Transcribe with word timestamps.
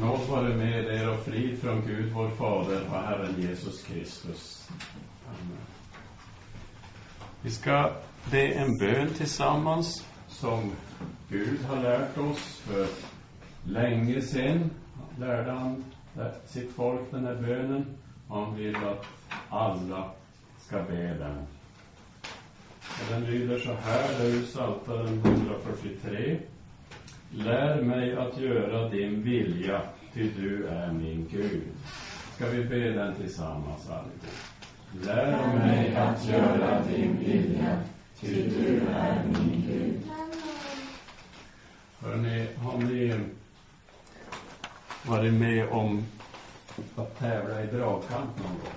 Nåd 0.00 0.28
vare 0.28 0.56
med 0.56 0.84
er 0.84 1.08
och 1.08 1.18
frid 1.18 1.58
från 1.58 1.86
Gud 1.86 2.12
vår 2.12 2.30
Fader 2.30 2.86
och 2.90 3.02
Herren 3.02 3.40
Jesus 3.40 3.82
Kristus. 3.82 4.68
Amen. 5.26 5.58
Vi 7.42 7.50
ska 7.50 7.92
be 8.30 8.48
en 8.48 8.78
bön 8.78 9.08
tillsammans 9.14 10.06
som 10.28 10.72
Gud 11.28 11.64
har 11.64 11.82
lärt 11.82 12.18
oss 12.18 12.56
för 12.58 12.86
länge 13.64 14.20
sedan. 14.20 14.70
Lärde 15.18 15.50
han 15.50 15.84
sitt 16.46 16.72
folk 16.72 17.10
den 17.10 17.24
här 17.24 17.34
bönen. 17.34 17.96
Han 18.28 18.54
vill 18.56 18.76
att 18.76 19.06
alla 19.48 20.10
ska 20.58 20.82
be 20.82 21.14
den. 21.14 21.46
Och 22.80 23.10
den 23.10 23.24
lyder 23.24 23.58
så 23.58 23.72
här, 23.72 24.18
det 24.18 24.24
är 24.24 24.30
ur 24.30 24.42
Psaltaren 24.42 25.22
143. 25.24 26.40
Lär 27.30 27.82
mig 27.82 28.16
att 28.16 28.38
göra 28.38 28.88
din 28.88 29.22
vilja, 29.22 29.82
ty 30.14 30.30
du 30.30 30.66
är 30.66 30.92
min 30.92 31.28
Gud. 31.30 31.62
Ska 32.34 32.46
vi 32.48 32.64
be 32.64 32.90
den 32.90 33.14
tillsammans 33.14 33.90
allihop? 33.90 34.26
Lär 35.04 35.54
mig 35.54 35.96
att 35.96 36.28
göra 36.28 36.82
din 36.82 37.18
vilja, 37.18 37.78
ty 38.20 38.50
du 38.50 38.80
är 38.88 39.24
min 39.24 39.64
Gud. 39.66 40.02
Hörrni, 41.98 42.46
har 42.56 42.78
ni 42.78 43.20
varit 45.06 45.32
med 45.32 45.68
om 45.68 46.04
att 46.96 47.18
tävla 47.18 47.62
i 47.62 47.66
dragkamp 47.66 48.38
någon 48.38 48.58
gång? 48.58 48.72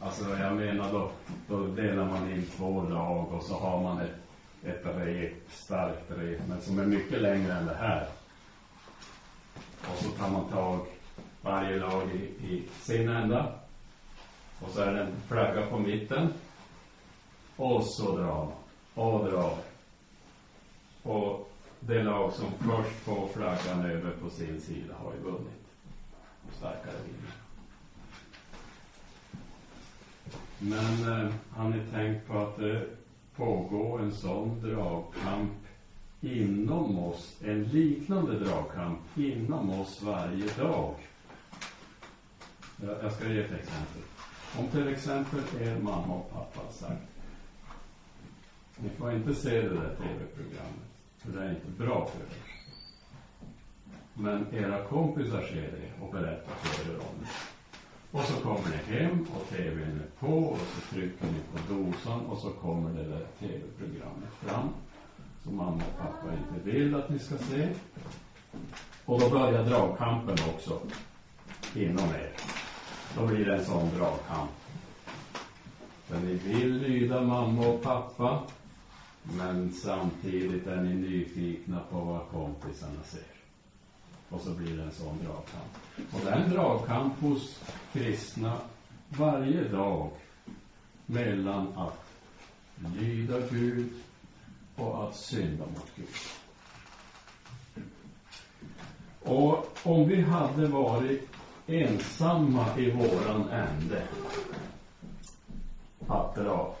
Alltså, 0.00 0.36
jag 0.38 0.56
menar 0.56 0.92
då, 0.92 1.10
då 1.48 1.66
delar 1.66 2.04
man 2.04 2.32
in 2.32 2.46
två 2.56 2.82
lag 2.82 3.32
och 3.32 3.42
så 3.42 3.54
har 3.58 3.82
man 3.82 4.00
ett 4.00 4.14
ett 4.64 4.86
rep, 4.86 5.32
starkt 5.50 6.10
rep, 6.10 6.40
men 6.48 6.60
som 6.60 6.78
är 6.78 6.84
mycket 6.86 7.20
längre 7.20 7.52
än 7.52 7.66
det 7.66 7.74
här. 7.74 8.08
Och 9.80 9.98
så 9.98 10.10
tar 10.10 10.30
man 10.30 10.48
tag 10.48 10.86
varje 11.42 11.78
lag 11.78 12.10
i, 12.14 12.46
i 12.46 12.68
sin 12.80 13.08
ända. 13.08 13.52
Och 14.60 14.70
så 14.70 14.80
är 14.80 14.92
det 14.92 15.00
en 15.00 15.12
flagga 15.28 15.66
på 15.66 15.78
mitten. 15.78 16.32
Och 17.56 17.84
så 17.84 18.16
drar 18.16 18.44
man. 18.44 18.52
Och 18.94 19.24
drar. 19.24 19.58
Och 21.02 21.52
det 21.80 22.02
lag 22.02 22.32
som 22.32 22.52
först 22.58 22.96
får 22.96 23.28
flaggan 23.28 23.84
över 23.84 24.10
på 24.10 24.30
sin 24.30 24.60
sida 24.60 24.94
har 24.94 25.12
ju 25.12 25.20
vunnit. 25.20 25.66
Starkare 26.56 26.94
vinner. 27.04 27.32
Men 30.58 31.12
eh, 31.12 31.32
har 31.50 31.68
ni 31.68 31.80
tänkt 31.92 32.26
på 32.26 32.38
att 32.38 32.58
eh, 32.58 32.80
pågå 33.42 33.98
en 33.98 34.12
sån 34.12 34.60
dragkamp 34.62 35.52
inom 36.20 36.98
oss, 36.98 37.36
en 37.40 37.64
liknande 37.64 38.38
dragkamp 38.38 39.18
inom 39.18 39.70
oss 39.70 40.02
varje 40.02 40.46
dag. 40.46 40.94
Jag 43.02 43.12
ska 43.12 43.28
ge 43.28 43.38
ett 43.38 43.52
exempel. 43.52 44.02
Om 44.56 44.66
till 44.66 44.88
exempel 44.88 45.40
er 45.60 45.76
mamma 45.76 46.14
och 46.14 46.30
pappa 46.30 46.60
har 46.60 46.72
sagt 46.72 47.08
ni 48.76 48.90
får 48.90 49.12
inte 49.12 49.34
se 49.34 49.50
det 49.50 49.74
där 49.74 49.94
tv-programmet, 49.98 50.88
för 51.18 51.32
det 51.32 51.44
är 51.44 51.50
inte 51.50 51.68
bra 51.78 52.06
för 52.06 52.20
er. 52.20 52.42
Men 54.14 54.54
era 54.54 54.84
kompisar 54.84 55.42
ser 55.42 55.70
det 55.70 56.02
och 56.04 56.10
berättar 56.12 56.54
för 56.54 56.82
er 56.92 56.98
om 56.98 57.14
det. 57.20 57.51
Och 58.12 58.24
så 58.24 58.40
kommer 58.40 58.68
ni 58.68 58.96
hem 58.96 59.26
och 59.34 59.48
tvn 59.48 60.00
är 60.00 60.26
på 60.26 60.36
och 60.36 60.58
så 60.58 60.94
trycker 60.94 61.26
ni 61.26 61.40
på 61.52 61.74
dosan 61.74 62.20
och 62.20 62.38
så 62.38 62.50
kommer 62.50 62.90
det 62.90 63.08
där 63.08 63.26
tv-programmet 63.38 64.32
fram 64.40 64.68
som 65.44 65.56
mamma 65.56 65.82
och 65.92 65.98
pappa 65.98 66.26
inte 66.32 66.70
vill 66.70 66.94
att 66.94 67.10
ni 67.10 67.18
ska 67.18 67.38
se. 67.38 67.68
Och 69.04 69.20
då 69.20 69.30
börjar 69.30 69.64
dragkampen 69.64 70.36
också 70.54 70.80
inom 71.74 72.04
er. 72.04 72.32
Då 73.16 73.26
blir 73.26 73.44
det 73.44 73.56
en 73.56 73.64
sån 73.64 73.90
dragkamp. 73.96 74.50
För 76.06 76.20
ni 76.20 76.34
vill 76.34 76.78
lyda 76.78 77.20
mamma 77.20 77.66
och 77.66 77.82
pappa 77.82 78.42
men 79.22 79.72
samtidigt 79.72 80.66
är 80.66 80.82
ni 80.82 80.94
nyfikna 80.94 81.80
på 81.90 82.00
vad 82.00 82.28
kompisarna 82.28 83.02
ser. 83.04 83.31
Och 84.32 84.40
så 84.40 84.50
blir 84.50 84.76
det 84.76 84.82
en 84.82 84.92
sån 84.92 85.18
dragkamp. 85.18 86.14
Och 86.14 86.20
den 86.24 86.50
dragkamp 86.50 87.20
hos 87.20 87.60
kristna 87.92 88.58
varje 89.08 89.68
dag 89.68 90.10
mellan 91.06 91.78
att 91.78 92.04
lyda 92.98 93.40
Gud 93.50 93.90
och 94.76 95.04
att 95.04 95.16
synda 95.16 95.64
mot 95.66 95.92
Gud. 95.96 96.06
Och 99.22 99.78
om 99.82 100.08
vi 100.08 100.22
hade 100.22 100.66
varit 100.66 101.28
ensamma 101.66 102.78
i 102.78 102.90
våran 102.90 103.48
ände 103.48 104.02
att 106.08 106.34
dra, 106.34 106.74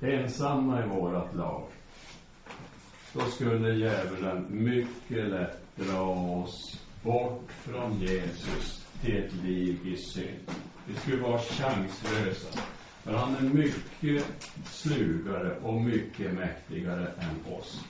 ensamma 0.00 0.84
i 0.84 0.88
vårat 0.88 1.34
lag, 1.34 1.62
då 3.12 3.20
skulle 3.20 3.74
djävulen 3.74 4.46
mycket 4.48 5.28
lätt 5.28 5.76
dra 5.76 6.02
oss 6.42 6.85
bort 7.06 7.52
från 7.52 8.00
Jesus 8.00 8.86
till 9.02 9.24
ett 9.24 9.32
liv 9.32 9.86
i 9.86 9.96
synd. 9.96 10.50
Vi 10.86 10.94
skulle 10.96 11.22
vara 11.22 11.38
chanslösa. 11.38 12.60
För 13.02 13.12
han 13.12 13.36
är 13.36 13.40
mycket 13.40 14.26
slugare 14.64 15.58
och 15.58 15.74
mycket 15.74 16.34
mäktigare 16.34 17.06
än 17.18 17.52
oss. 17.52 17.84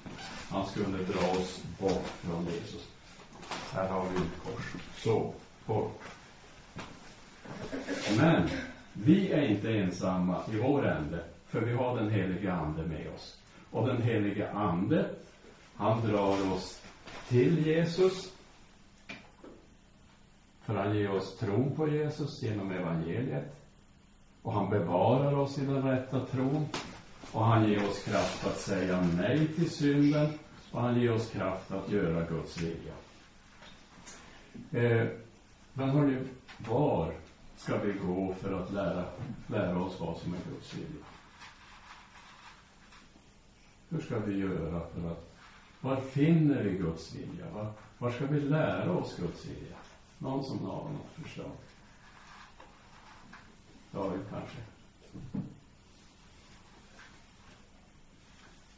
Han 0.51 0.67
skulle 0.67 0.99
dra 0.99 1.31
oss 1.31 1.63
bort 1.79 2.13
från 2.21 2.45
Jesus. 2.45 2.89
Här 3.73 3.89
har 3.89 4.03
vi 4.03 4.17
ett 4.17 4.45
kors. 4.45 4.83
Så, 4.97 5.33
bort. 5.67 6.03
Men 8.19 8.49
vi 8.93 9.33
är 9.33 9.43
inte 9.43 9.71
ensamma 9.71 10.41
i 10.53 10.57
vår 10.57 10.87
ände, 10.87 11.25
för 11.49 11.61
vi 11.61 11.73
har 11.73 11.97
den 11.97 12.11
helige 12.11 12.53
Ande 12.53 12.83
med 12.83 13.09
oss. 13.15 13.37
Och 13.71 13.87
den 13.87 14.03
helige 14.03 14.53
Ande, 14.53 15.11
han 15.75 16.07
drar 16.09 16.53
oss 16.53 16.83
till 17.29 17.67
Jesus 17.67 18.36
för 20.67 20.75
han 20.75 20.97
ger 20.97 21.11
oss 21.11 21.37
tron 21.37 21.77
på 21.77 21.89
Jesus 21.89 22.43
genom 22.43 22.71
evangeliet. 22.71 23.57
Och 24.43 24.53
han 24.53 24.71
bevarar 24.71 25.39
oss 25.39 25.59
i 25.59 25.67
den 25.67 25.83
rätta 25.83 26.27
tron. 26.27 26.67
Och 27.33 27.45
han 27.45 27.69
ger 27.69 27.89
oss 27.89 28.05
kraft 28.05 28.47
att 28.47 28.59
säga 28.59 29.09
nej 29.17 29.49
till 29.49 29.71
synden. 29.71 30.29
Och 30.73 30.83
han 30.83 31.01
ger 31.01 31.13
oss 31.13 31.31
kraft 31.31 31.71
att 31.71 31.91
göra 31.91 32.27
Guds 32.27 32.63
vilja. 32.63 32.93
Eh, 34.73 35.09
men 35.73 35.91
hörni, 35.91 36.19
var 36.69 37.15
ska 37.57 37.79
vi 37.79 37.93
gå 37.93 38.35
för 38.35 38.63
att 38.63 38.73
lära, 38.73 39.05
lära 39.47 39.83
oss 39.83 40.01
vad 40.01 40.17
som 40.17 40.35
är 40.35 40.39
Guds 40.51 40.75
vilja? 40.75 41.05
Hur 43.89 44.01
ska 44.01 44.19
vi 44.19 44.39
göra 44.39 44.81
för 44.95 45.11
att, 45.11 45.33
var 45.81 45.97
finner 45.97 46.63
vi 46.63 46.71
Guds 46.71 47.15
vilja? 47.15 47.51
Var, 47.55 47.73
var 47.99 48.11
ska 48.11 48.27
vi 48.27 48.41
lära 48.41 48.93
oss 48.93 49.17
Guds 49.17 49.47
vilja? 49.47 49.77
Någon 50.19 50.45
som 50.45 50.67
har 50.67 50.89
något 50.91 51.25
förslag? 51.25 51.51
David 53.91 54.21
kanske? 54.31 54.59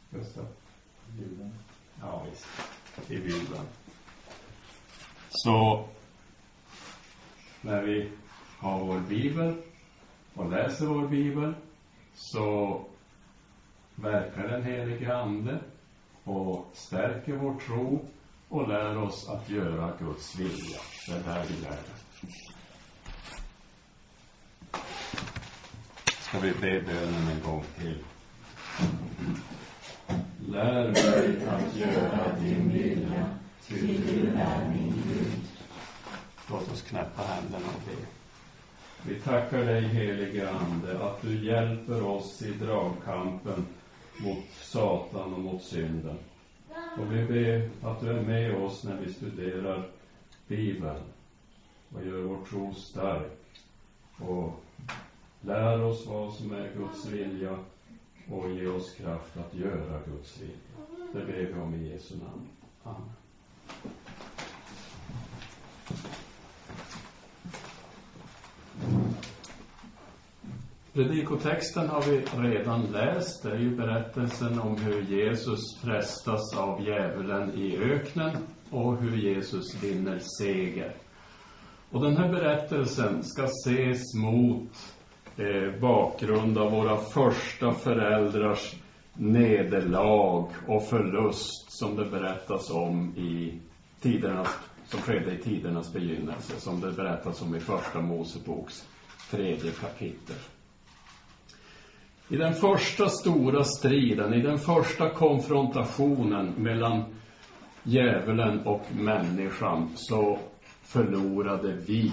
Gustav? 0.09 0.47
Bibeln. 1.07 1.53
Ja, 2.01 2.25
visst. 2.29 2.47
I 3.11 3.17
Bibeln. 3.17 3.65
Så 5.29 5.87
när 7.61 7.83
vi 7.83 8.11
har 8.57 8.85
vår 8.85 8.99
bibel 8.99 9.55
och 10.33 10.51
läser 10.51 10.85
vår 10.85 11.07
bibel 11.07 11.53
så 12.15 12.81
verkar 13.95 14.47
den 14.47 14.63
helige 14.63 15.17
Ande 15.17 15.59
och 16.23 16.69
stärker 16.73 17.35
vår 17.35 17.59
tro 17.59 18.05
och 18.49 18.67
lär 18.67 18.97
oss 18.97 19.29
att 19.29 19.49
göra 19.49 19.93
Guds 19.99 20.39
vilja. 20.39 20.79
Det 21.07 21.13
är 21.13 21.35
där 21.35 21.45
vi 21.47 21.61
lär. 21.61 21.79
Ska 26.05 26.39
vi 26.39 26.51
be 26.51 26.81
bönen 26.81 27.27
en 27.27 27.43
gång 27.45 27.63
till? 27.77 28.03
Lär 30.47 30.87
mig 30.87 31.47
att 31.47 31.75
göra 31.75 32.35
din 32.39 32.71
vilja, 32.71 33.29
ty 33.67 33.97
du 33.97 34.27
är 34.27 34.69
min 34.69 35.03
Gud. 35.07 35.41
Låt 36.49 36.71
oss 36.71 36.81
knäppa 36.81 37.21
händerna 37.21 37.65
och 37.75 37.81
be. 37.85 38.05
Vi 39.03 39.19
tackar 39.19 39.65
dig, 39.65 39.81
helige 39.81 40.49
Ande, 40.49 41.05
att 41.05 41.21
du 41.21 41.45
hjälper 41.45 42.03
oss 42.03 42.41
i 42.41 42.51
dragkampen 42.51 43.65
mot 44.17 44.45
Satan 44.61 45.33
och 45.33 45.39
mot 45.39 45.63
synden. 45.63 46.17
Och 46.99 47.13
vi 47.13 47.25
ber 47.25 47.69
att 47.89 48.01
du 48.01 48.09
är 48.09 48.21
med 48.21 48.55
oss 48.55 48.83
när 48.83 48.97
vi 48.97 49.13
studerar 49.13 49.89
Bibeln 50.47 51.03
och 51.93 52.05
gör 52.05 52.21
vår 52.21 52.45
tro 52.45 52.73
stark 52.73 53.31
och 54.19 54.63
lär 55.41 55.83
oss 55.83 56.07
vad 56.07 56.33
som 56.33 56.51
är 56.51 56.71
Guds 56.77 57.05
vilja 57.05 57.57
och 58.31 58.51
ge 58.51 58.67
oss 58.67 58.93
kraft 58.93 59.37
att 59.37 59.55
göra 59.55 59.99
Guds 60.05 60.41
vilja. 60.41 60.55
Det 61.13 61.25
ber 61.25 61.53
vi 61.53 61.53
om 61.53 61.75
i 61.75 61.89
Jesu 61.89 62.15
namn. 62.17 62.47
Amen. 62.83 63.09
Predikotexten 70.99 71.89
har 71.89 72.01
vi 72.01 72.21
redan 72.49 72.85
läst. 72.91 73.43
Det 73.43 73.51
är 73.51 73.57
ju 73.57 73.75
berättelsen 73.75 74.59
om 74.59 74.77
hur 74.77 75.01
Jesus 75.01 75.77
frestas 75.81 76.57
av 76.57 76.81
djävulen 76.81 77.53
i 77.57 77.77
öknen 77.77 78.37
och 78.69 78.97
hur 78.97 79.17
Jesus 79.17 79.83
vinner 79.83 80.19
seger. 80.19 80.93
Och 81.89 82.01
den 82.01 82.17
här 82.17 82.29
berättelsen 82.29 83.23
ska 83.23 83.43
ses 83.43 84.13
mot 84.15 84.71
eh, 85.37 85.79
bakgrund 85.81 86.57
av 86.57 86.71
våra 86.71 86.97
första 86.97 87.73
föräldrars 87.73 88.75
nederlag 89.13 90.47
och 90.67 90.83
förlust 90.83 91.79
som 91.79 91.95
det 91.95 92.05
berättas 92.05 92.69
om 92.71 93.15
i 93.17 93.59
tidernas, 94.01 94.59
som 94.85 94.99
skedde 94.99 95.33
i 95.33 95.37
tidernas 95.37 95.93
begynnelse, 95.93 96.59
som 96.59 96.81
det 96.81 96.91
berättas 96.91 97.41
om 97.41 97.55
i 97.55 97.59
Första 97.59 98.01
Moseboks 98.01 98.87
tredje 99.31 99.71
kapitel. 99.71 100.35
I 102.31 102.37
den 102.37 102.53
första 102.53 103.09
stora 103.09 103.63
striden, 103.63 104.33
i 104.33 104.41
den 104.41 104.57
första 104.57 105.09
konfrontationen 105.09 106.53
mellan 106.57 107.05
djävulen 107.83 108.67
och 108.67 108.81
människan, 108.95 109.89
så 109.95 110.39
förlorade 110.81 111.73
vi. 111.73 112.11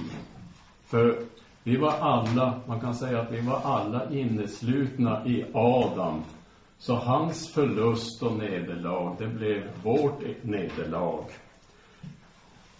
För 0.86 1.18
vi 1.64 1.76
var 1.76 1.90
alla, 1.90 2.60
man 2.66 2.80
kan 2.80 2.94
säga 2.94 3.20
att 3.20 3.32
vi 3.32 3.40
var 3.40 3.60
alla 3.64 4.12
inneslutna 4.12 5.26
i 5.26 5.44
Adam. 5.54 6.22
Så 6.78 6.94
hans 6.94 7.52
förlust 7.54 8.22
och 8.22 8.38
nederlag, 8.38 9.16
det 9.18 9.28
blev 9.28 9.68
vårt 9.82 10.22
nederlag. 10.42 11.24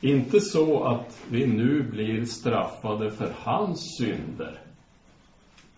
Inte 0.00 0.40
så 0.40 0.84
att 0.84 1.26
vi 1.30 1.46
nu 1.46 1.82
blir 1.82 2.24
straffade 2.24 3.10
för 3.10 3.32
hans 3.36 3.96
synder. 3.98 4.60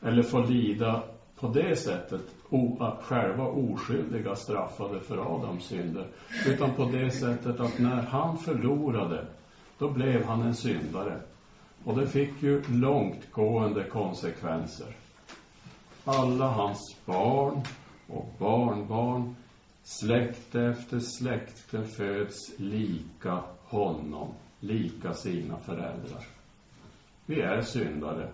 Eller 0.03 0.23
får 0.23 0.47
lida 0.47 1.03
på 1.41 1.49
det 1.49 1.77
sättet 1.77 2.23
o, 2.51 2.93
själva 3.03 3.45
oskyldiga 3.45 4.35
straffade 4.35 5.01
för 5.01 5.37
Adams 5.37 5.65
synder. 5.65 6.07
Utan 6.47 6.75
på 6.75 6.85
det 6.85 7.11
sättet 7.11 7.61
att 7.61 7.79
när 7.79 8.03
han 8.03 8.39
förlorade, 8.39 9.27
då 9.79 9.89
blev 9.89 10.25
han 10.25 10.43
en 10.43 10.55
syndare. 10.55 11.21
Och 11.85 11.95
det 11.95 12.07
fick 12.07 12.43
ju 12.43 12.63
långtgående 12.69 13.85
konsekvenser. 13.85 14.97
Alla 16.05 16.49
hans 16.49 16.97
barn 17.07 17.63
och 18.07 18.27
barnbarn, 18.39 19.35
släkte 19.83 20.61
efter 20.61 20.99
släkte 20.99 21.85
föds 21.85 22.53
lika 22.57 23.43
honom, 23.65 24.29
lika 24.61 25.15
sina 25.15 25.57
föräldrar. 25.57 26.25
Vi 27.27 27.41
är 27.41 27.63
syndare 27.63 28.31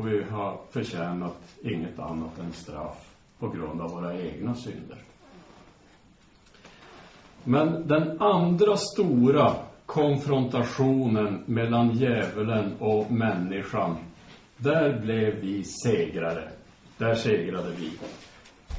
och 0.00 0.08
vi 0.08 0.22
har 0.22 0.60
förtjänat 0.70 1.36
inget 1.62 1.98
annat 1.98 2.38
än 2.38 2.52
straff 2.52 3.14
på 3.38 3.48
grund 3.48 3.80
av 3.80 3.90
våra 3.90 4.20
egna 4.20 4.54
synder. 4.54 4.98
Men 7.44 7.88
den 7.88 8.20
andra 8.20 8.76
stora 8.76 9.56
konfrontationen 9.86 11.42
mellan 11.46 11.90
djävulen 11.90 12.76
och 12.78 13.10
människan, 13.10 13.96
där 14.56 15.00
blev 15.00 15.34
vi 15.40 15.64
segrare. 15.64 16.48
Där 16.98 17.14
segrade 17.14 17.70
vi. 17.78 17.92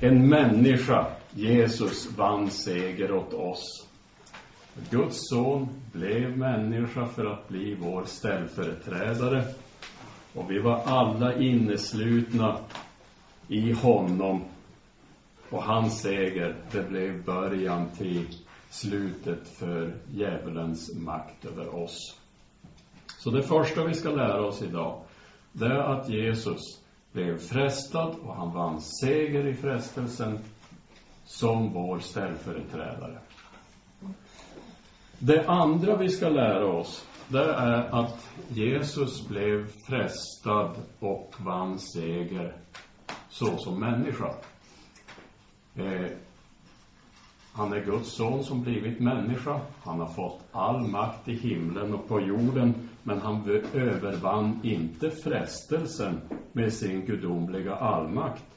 En 0.07 0.29
människa, 0.29 1.07
Jesus, 1.31 2.17
vann 2.17 2.49
seger 2.49 3.11
åt 3.11 3.33
oss. 3.33 3.87
Guds 4.89 5.29
son 5.29 5.69
blev 5.93 6.37
människa 6.37 7.05
för 7.05 7.25
att 7.25 7.47
bli 7.47 7.75
vår 7.75 8.03
ställföreträdare. 8.05 9.43
Och 10.33 10.51
vi 10.51 10.59
var 10.59 10.81
alla 10.85 11.35
inneslutna 11.35 12.57
i 13.47 13.71
honom. 13.71 14.43
Och 15.49 15.63
hans 15.63 16.01
seger, 16.01 16.55
det 16.71 16.89
blev 16.89 17.25
början 17.25 17.89
till 17.97 18.27
slutet 18.69 19.47
för 19.47 19.93
djävulens 20.13 20.95
makt 20.95 21.45
över 21.45 21.75
oss. 21.75 22.17
Så 23.17 23.29
det 23.29 23.43
första 23.43 23.85
vi 23.85 23.93
ska 23.93 24.09
lära 24.09 24.45
oss 24.45 24.61
idag, 24.61 25.01
det 25.51 25.65
är 25.65 25.79
att 25.79 26.09
Jesus 26.09 26.81
blev 27.11 27.37
frestad 27.37 28.15
och 28.23 28.35
han 28.35 28.53
vann 28.53 28.81
seger 28.81 29.47
i 29.47 29.53
frestelsen 29.53 30.39
som 31.25 31.73
vår 31.73 31.99
ställföreträdare. 31.99 33.19
Det 35.19 35.47
andra 35.47 35.95
vi 35.95 36.09
ska 36.09 36.29
lära 36.29 36.65
oss, 36.65 37.05
det 37.31 37.53
är 37.53 38.01
att 38.01 38.29
Jesus 38.49 39.27
blev 39.27 39.67
frestad 39.87 40.75
och 40.99 41.35
vann 41.37 41.79
seger 41.79 42.55
såsom 43.29 43.79
människa. 43.79 44.33
Eh, 45.75 46.11
han 47.53 47.73
är 47.73 47.85
Guds 47.85 48.11
son 48.11 48.43
som 48.43 48.61
blivit 48.61 48.99
människa. 48.99 49.59
Han 49.83 49.99
har 49.99 50.07
fått 50.07 50.41
all 50.51 50.87
makt 50.87 51.27
i 51.27 51.33
himlen 51.33 51.93
och 51.93 52.07
på 52.07 52.21
jorden. 52.21 52.73
Men 53.03 53.21
han 53.21 53.63
övervann 53.73 54.59
inte 54.63 55.11
frestelsen 55.11 56.21
med 56.51 56.73
sin 56.73 57.05
gudomliga 57.05 57.75
allmakt. 57.75 58.50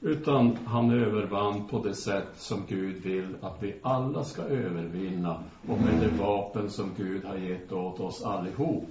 Utan 0.00 0.56
han 0.64 0.90
övervann 0.90 1.68
på 1.68 1.78
det 1.78 1.94
sätt 1.94 2.28
som 2.34 2.66
Gud 2.68 3.02
vill 3.02 3.36
att 3.40 3.62
vi 3.62 3.74
alla 3.82 4.24
ska 4.24 4.42
övervinna. 4.42 5.42
Och 5.68 5.80
med 5.80 6.00
det 6.00 6.22
vapen 6.22 6.70
som 6.70 6.94
Gud 6.96 7.24
har 7.24 7.36
gett 7.36 7.72
åt 7.72 8.00
oss 8.00 8.24
allihop. 8.24 8.88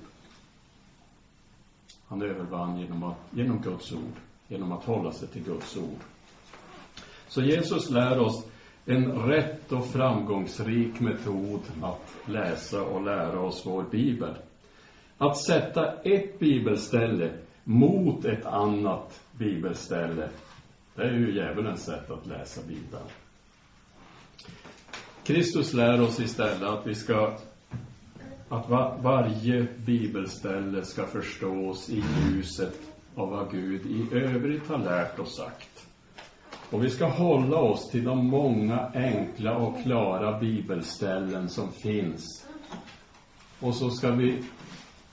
Han 2.07 2.21
övervann 2.21 2.79
genom, 2.79 3.03
att, 3.03 3.17
genom 3.31 3.61
Guds 3.61 3.91
ord. 3.91 4.15
Genom 4.47 4.71
att 4.71 4.83
hålla 4.83 5.11
sig 5.11 5.27
till 5.27 5.43
Guds 5.43 5.77
ord. 5.77 5.99
Så 7.27 7.41
Jesus 7.41 7.89
lär 7.89 8.19
oss 8.19 8.45
en 8.85 9.11
rätt 9.11 9.71
och 9.71 9.85
framgångsrik 9.85 10.99
metod 10.99 11.61
att 11.81 12.15
läsa 12.25 12.83
och 12.83 13.03
lära 13.03 13.39
oss 13.39 13.65
vår 13.65 13.83
bibel. 13.83 14.35
Att 15.17 15.37
sätta 15.37 16.01
ett 16.01 16.39
bibelställe 16.39 17.31
mot 17.63 18.25
ett 18.25 18.45
annat 18.45 19.21
bibelställe, 19.31 20.29
det 20.95 21.03
är 21.03 21.11
ju 21.11 21.35
djävulens 21.35 21.85
sätt 21.85 22.11
att 22.11 22.27
läsa 22.27 22.61
bibeln. 22.61 23.05
Kristus 25.23 25.73
lär 25.73 26.01
oss 26.01 26.19
istället 26.19 26.63
att 26.63 26.87
vi 26.87 26.95
ska 26.95 27.37
att 28.49 28.69
varje 29.03 29.67
bibelställe 29.85 30.85
ska 30.85 31.05
förstås 31.05 31.89
i 31.89 32.03
ljuset 32.29 32.79
av 33.15 33.29
vad 33.29 33.51
Gud 33.51 33.85
i 33.85 34.15
övrigt 34.15 34.67
har 34.67 34.77
lärt 34.77 35.19
och 35.19 35.27
sagt. 35.27 35.87
Och 36.69 36.83
vi 36.83 36.89
ska 36.89 37.05
hålla 37.05 37.57
oss 37.57 37.89
till 37.89 38.03
de 38.03 38.25
många 38.25 38.91
enkla 38.93 39.57
och 39.57 39.83
klara 39.83 40.39
bibelställen 40.39 41.49
som 41.49 41.71
finns. 41.71 42.47
Och 43.59 43.75
så 43.75 43.89
ska 43.89 44.11
vi 44.11 44.43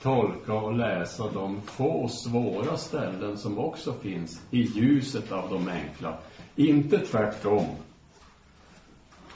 tolka 0.03 0.53
och 0.53 0.73
läsa 0.73 1.31
de 1.33 1.61
få 1.61 2.07
svåra 2.07 2.77
ställen 2.77 3.37
som 3.37 3.59
också 3.59 3.93
finns 3.93 4.41
i 4.51 4.61
ljuset 4.61 5.31
av 5.31 5.49
de 5.49 5.67
enkla. 5.67 6.17
Inte 6.55 6.99
tvärtom. 6.99 7.65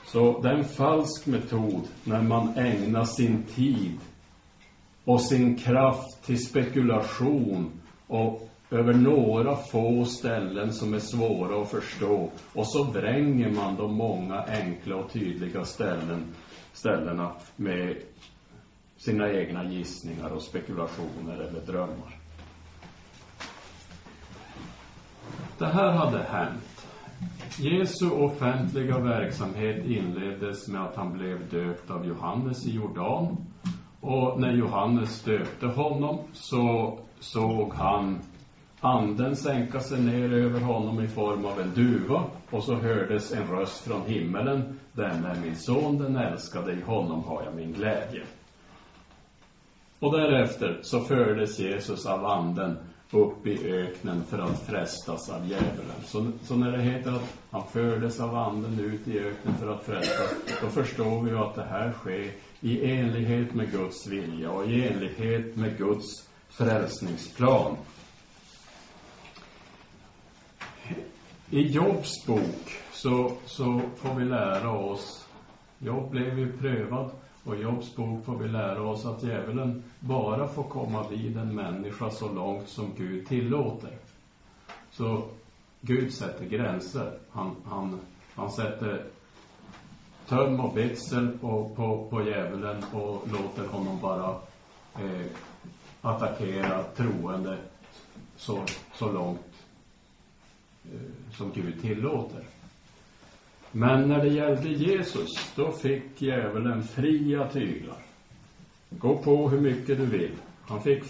Så 0.05 0.41
det 0.41 0.49
är 0.49 0.53
en 0.53 0.63
falsk 0.63 1.25
metod 1.25 1.87
när 2.03 2.21
man 2.21 2.57
ägnar 2.57 3.03
sin 3.03 3.43
tid 3.43 3.99
och 5.03 5.21
sin 5.21 5.57
kraft 5.57 6.25
till 6.25 6.45
spekulation 6.45 7.71
och 8.07 8.49
över 8.71 8.93
några 8.93 9.55
få 9.55 10.05
ställen 10.05 10.73
som 10.73 10.93
är 10.93 10.99
svåra 10.99 11.61
att 11.61 11.71
förstå 11.71 12.29
och 12.53 12.67
så 12.67 12.83
vränger 12.83 13.49
man 13.49 13.75
de 13.75 13.97
många 13.97 14.43
enkla 14.43 14.95
och 14.95 15.11
tydliga 15.11 15.63
ställen, 15.63 16.25
ställena 16.73 17.31
med 17.55 17.95
sina 18.97 19.31
egna 19.31 19.63
gissningar 19.63 20.29
och 20.29 20.41
spekulationer 20.41 21.33
eller 21.33 21.61
drömmar. 21.61 22.19
Det 25.57 25.65
här 25.65 25.91
hade 25.91 26.23
hänt. 26.23 26.87
Jesu 27.59 28.09
offentliga 28.09 28.99
verksamhet 28.99 29.85
inleddes 29.85 30.67
med 30.67 30.81
att 30.81 30.95
han 30.95 31.13
blev 31.13 31.49
döpt 31.49 31.91
av 31.91 32.05
Johannes 32.05 32.67
i 32.67 32.71
Jordan. 32.71 33.37
Och 34.01 34.39
när 34.39 34.51
Johannes 34.51 35.23
döpte 35.23 35.67
honom 35.67 36.19
så 36.33 36.99
såg 37.19 37.73
han 37.73 38.19
anden 38.79 39.35
sänka 39.35 39.79
sig 39.79 40.01
ner 40.01 40.33
över 40.33 40.59
honom 40.59 41.03
i 41.03 41.07
form 41.07 41.45
av 41.45 41.59
en 41.59 41.73
duva 41.73 42.23
och 42.49 42.63
så 42.63 42.75
hördes 42.75 43.33
en 43.33 43.47
röst 43.47 43.87
från 43.87 44.05
himmelen. 44.05 44.79
Den 44.93 45.25
är 45.25 45.35
min 45.41 45.55
son, 45.55 45.97
den 45.97 46.15
älskade, 46.15 46.73
i 46.73 46.81
honom 46.81 47.23
har 47.23 47.43
jag 47.43 47.55
min 47.55 47.73
glädje. 47.73 48.23
Och 49.99 50.11
därefter 50.11 50.79
så 50.81 50.99
fördes 50.99 51.59
Jesus 51.59 52.05
av 52.05 52.25
anden 52.25 52.77
upp 53.11 53.47
i 53.47 53.71
öknen 53.71 54.23
för 54.23 54.39
att 54.39 54.65
frestas 54.65 55.29
av 55.29 55.47
djävulen. 55.47 56.01
Så, 56.05 56.31
så 56.43 56.55
när 56.55 56.71
det 56.71 56.81
heter 56.81 57.11
att 57.11 57.37
han 57.51 57.67
fördes 57.67 58.19
av 58.19 58.35
anden 58.35 58.79
ut 58.79 59.07
i 59.07 59.19
öknen 59.19 59.55
för 59.55 59.67
att 59.67 59.83
frestas, 59.83 60.33
då 60.61 60.67
förstår 60.69 61.21
vi 61.21 61.29
ju 61.29 61.37
att 61.37 61.55
det 61.55 61.63
här 61.63 61.91
sker 61.91 62.31
i 62.61 62.91
enlighet 62.91 63.53
med 63.53 63.71
Guds 63.71 64.07
vilja 64.07 64.51
och 64.51 64.65
i 64.65 64.87
enlighet 64.87 65.55
med 65.55 65.77
Guds 65.77 66.29
frälsningsplan. 66.49 67.77
I 71.49 71.61
Jobs 71.61 72.25
bok 72.25 72.71
så, 72.91 73.31
så 73.45 73.81
får 73.95 74.15
vi 74.15 74.25
lära 74.25 74.71
oss, 74.71 75.27
Jobb 75.79 76.11
blev 76.11 76.39
ju 76.39 76.57
prövad 76.57 77.11
och 77.47 77.55
i 77.55 77.61
Jobs 77.61 77.95
bok 77.95 78.25
får 78.25 78.37
vi 78.37 78.47
lära 78.47 78.81
oss 78.81 79.05
att 79.05 79.23
djävulen 79.23 79.83
bara 79.99 80.47
får 80.47 80.63
komma 80.63 81.07
vid 81.09 81.37
en 81.37 81.55
människa 81.55 82.09
så 82.09 82.33
långt 82.33 82.69
som 82.69 82.93
Gud 82.97 83.27
tillåter. 83.27 83.97
Så 84.91 85.23
Gud 85.81 86.13
sätter 86.13 86.45
gränser. 86.45 87.17
Han, 87.31 87.55
han, 87.65 87.99
han 88.35 88.51
sätter 88.51 89.05
töm 90.27 90.59
och 90.59 90.73
betsel 90.73 91.37
på, 91.37 91.69
på, 91.75 92.07
på 92.09 92.23
djävulen 92.23 92.83
och 92.93 93.27
låter 93.31 93.67
honom 93.67 93.99
bara 94.01 94.35
eh, 94.95 95.25
attackera 96.01 96.83
troende 96.83 97.57
så, 98.35 98.63
så 98.93 99.11
långt 99.11 99.53
eh, 100.83 101.33
som 101.33 101.51
Gud 101.51 101.81
tillåter. 101.81 102.43
Men 103.71 104.09
när 104.09 104.21
det 104.23 104.29
gällde 104.29 104.69
Jesus, 104.69 105.53
då 105.55 105.71
fick 105.71 106.21
djävulen 106.21 106.83
fria 106.83 107.49
tyglar. 107.49 108.01
Gå 108.89 109.17
på 109.17 109.49
hur 109.49 109.61
mycket 109.61 109.97
du 109.97 110.05
vill. 110.05 110.35
Han 110.61 110.81
fick 110.81 111.03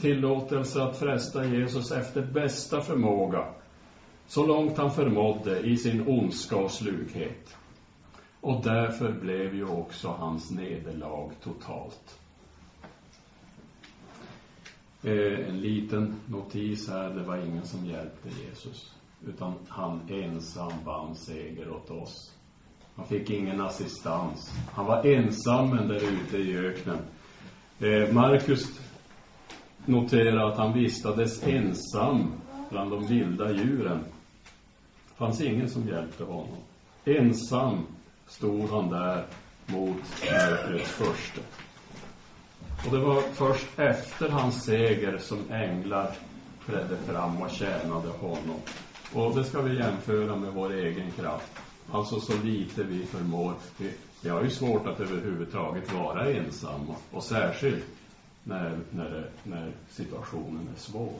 tillåtelse 0.00 0.82
att 0.82 0.98
fresta 0.98 1.44
Jesus 1.44 1.90
efter 1.90 2.22
bästa 2.22 2.80
förmåga, 2.80 3.48
så 4.26 4.46
långt 4.46 4.78
han 4.78 4.90
förmådde 4.90 5.60
i 5.60 5.76
sin 5.76 6.08
ondska 6.08 6.56
och 6.56 6.70
slughet. 6.70 7.56
Och 8.40 8.62
därför 8.64 9.12
blev 9.12 9.54
ju 9.54 9.64
också 9.64 10.08
hans 10.08 10.50
nederlag 10.50 11.30
totalt. 11.42 12.20
Eh, 15.02 15.48
en 15.48 15.60
liten 15.60 16.14
notis 16.26 16.88
här, 16.88 17.10
det 17.10 17.22
var 17.22 17.36
ingen 17.36 17.66
som 17.66 17.86
hjälpte 17.86 18.28
Jesus. 18.28 18.94
Utan 19.26 19.54
han 19.68 20.00
ensam 20.08 20.72
vann 20.84 21.16
seger 21.16 21.70
åt 21.70 21.90
oss. 21.90 22.32
Han 22.96 23.06
fick 23.06 23.30
ingen 23.30 23.60
assistans. 23.60 24.52
Han 24.72 24.86
var 24.86 25.06
ensam 25.06 25.70
där 25.70 26.12
ute 26.12 26.38
i 26.38 26.58
öknen. 26.58 26.98
Eh, 27.78 28.12
Markus 28.12 28.80
noterar 29.86 30.50
att 30.50 30.58
han 30.58 30.72
vistades 30.72 31.42
ensam 31.42 32.32
bland 32.70 32.90
de 32.90 33.06
vilda 33.06 33.52
djuren. 33.52 34.04
Det 35.08 35.16
fanns 35.16 35.40
ingen 35.40 35.70
som 35.70 35.88
hjälpte 35.88 36.24
honom. 36.24 36.58
Ensam 37.04 37.86
stod 38.26 38.70
han 38.70 38.88
där 38.88 39.26
mot 39.66 40.02
mörkrets 40.30 40.90
första. 40.90 41.40
Och 42.86 42.92
det 42.92 43.04
var 43.04 43.20
först 43.20 43.78
efter 43.78 44.28
hans 44.28 44.64
seger 44.64 45.18
som 45.18 45.50
änglar 45.50 46.10
trädde 46.66 46.96
fram 46.96 47.42
och 47.42 47.50
tjänade 47.50 48.08
honom. 48.08 48.60
Och 49.14 49.34
det 49.34 49.44
ska 49.44 49.60
vi 49.60 49.78
jämföra 49.78 50.36
med 50.36 50.52
vår 50.52 50.72
egen 50.72 51.10
kraft. 51.10 51.52
Alltså 51.92 52.20
så 52.20 52.42
lite 52.42 52.82
vi 52.82 53.06
förmår. 53.06 53.54
Vi, 54.22 54.28
har 54.28 54.42
ju 54.42 54.50
svårt 54.50 54.86
att 54.86 55.00
överhuvudtaget 55.00 55.92
vara 55.92 56.30
ensamma. 56.30 56.94
Och 57.10 57.22
särskilt 57.22 57.84
när, 58.44 58.78
när, 58.90 59.30
när 59.42 59.72
situationen 59.88 60.68
är 60.74 60.80
svår. 60.80 61.18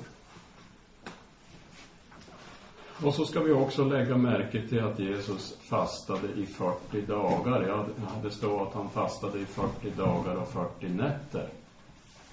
Och 3.02 3.14
så 3.14 3.24
ska 3.24 3.40
vi 3.40 3.52
också 3.52 3.84
lägga 3.84 4.16
märke 4.16 4.68
till 4.68 4.84
att 4.84 4.98
Jesus 4.98 5.56
fastade 5.60 6.28
i 6.36 6.46
40 6.46 7.00
dagar. 7.00 7.62
Ja, 7.68 7.86
det 8.22 8.30
står 8.30 8.62
att 8.62 8.74
han 8.74 8.90
fastade 8.90 9.38
i 9.38 9.44
40 9.44 9.90
dagar 9.90 10.34
och 10.34 10.48
40 10.48 10.88
nätter. 10.88 11.48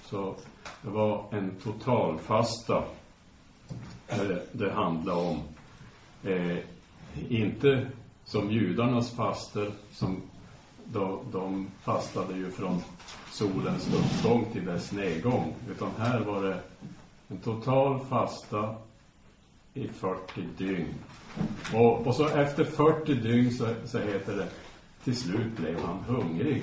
Så 0.04 0.34
det 0.82 0.90
var 0.90 1.24
en 1.30 1.50
totalfasta 1.62 2.84
det, 4.08 4.42
det 4.52 4.72
handlade 4.72 5.20
om. 5.20 5.42
Eh, 6.24 6.58
inte 7.28 7.86
som 8.24 8.50
judarnas 8.50 9.10
faster, 9.10 9.70
som 9.92 10.22
de, 10.84 11.18
de 11.32 11.70
fastade 11.82 12.36
ju 12.36 12.50
från 12.50 12.82
solens 13.30 13.88
uppgång 13.94 14.46
till 14.52 14.64
dess 14.64 14.92
nedgång. 14.92 15.54
Utan 15.70 15.90
här 15.98 16.20
var 16.20 16.42
det 16.42 16.60
en 17.28 17.38
total 17.38 18.00
fasta 18.00 18.74
i 19.74 19.88
40 19.88 20.40
dygn. 20.58 20.94
Och, 21.74 22.06
och 22.06 22.14
så 22.14 22.28
efter 22.28 22.64
40 22.64 23.14
dygn 23.14 23.50
så, 23.50 23.66
så 23.84 23.98
heter 23.98 24.36
det 24.36 24.48
till 25.04 25.16
slut 25.16 25.56
blev 25.56 25.80
han 25.80 25.98
hungrig. 25.98 26.62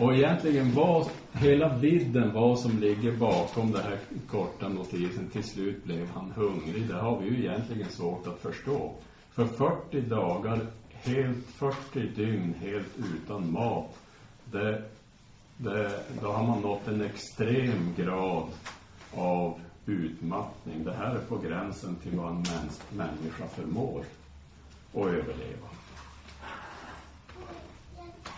Och 0.00 0.14
egentligen 0.14 0.74
vad 0.74 1.08
hela 1.32 1.76
vidden 1.76 2.32
vad 2.32 2.58
som 2.58 2.78
ligger 2.78 3.16
bakom 3.16 3.72
den 3.72 3.82
här 3.82 3.98
korta 4.28 4.68
notisen 4.68 5.28
till 5.28 5.44
slut 5.44 5.84
blev 5.84 6.08
han 6.10 6.30
hungrig. 6.30 6.88
Det 6.88 6.94
har 6.94 7.20
vi 7.20 7.28
ju 7.28 7.38
egentligen 7.38 7.88
svårt 7.88 8.26
att 8.26 8.38
förstå. 8.38 8.94
För 9.30 9.44
40 9.44 10.00
dagar, 10.00 10.66
helt 10.92 11.46
40 11.46 12.00
dygn 12.00 12.54
helt 12.60 12.98
utan 13.14 13.52
mat, 13.52 13.98
det, 14.44 14.82
det, 15.56 16.04
då 16.22 16.28
har 16.28 16.46
man 16.46 16.60
nått 16.60 16.88
en 16.88 17.00
extrem 17.00 17.94
grad 17.96 18.48
av 19.14 19.60
utmattning. 19.86 20.84
Det 20.84 20.94
här 20.94 21.14
är 21.14 21.20
på 21.20 21.38
gränsen 21.38 21.96
till 21.96 22.16
vad 22.16 22.30
en 22.30 22.36
mäns, 22.36 22.82
människa 22.90 23.46
förmår 23.46 24.04
att 24.92 25.06
överleva. 25.06 25.68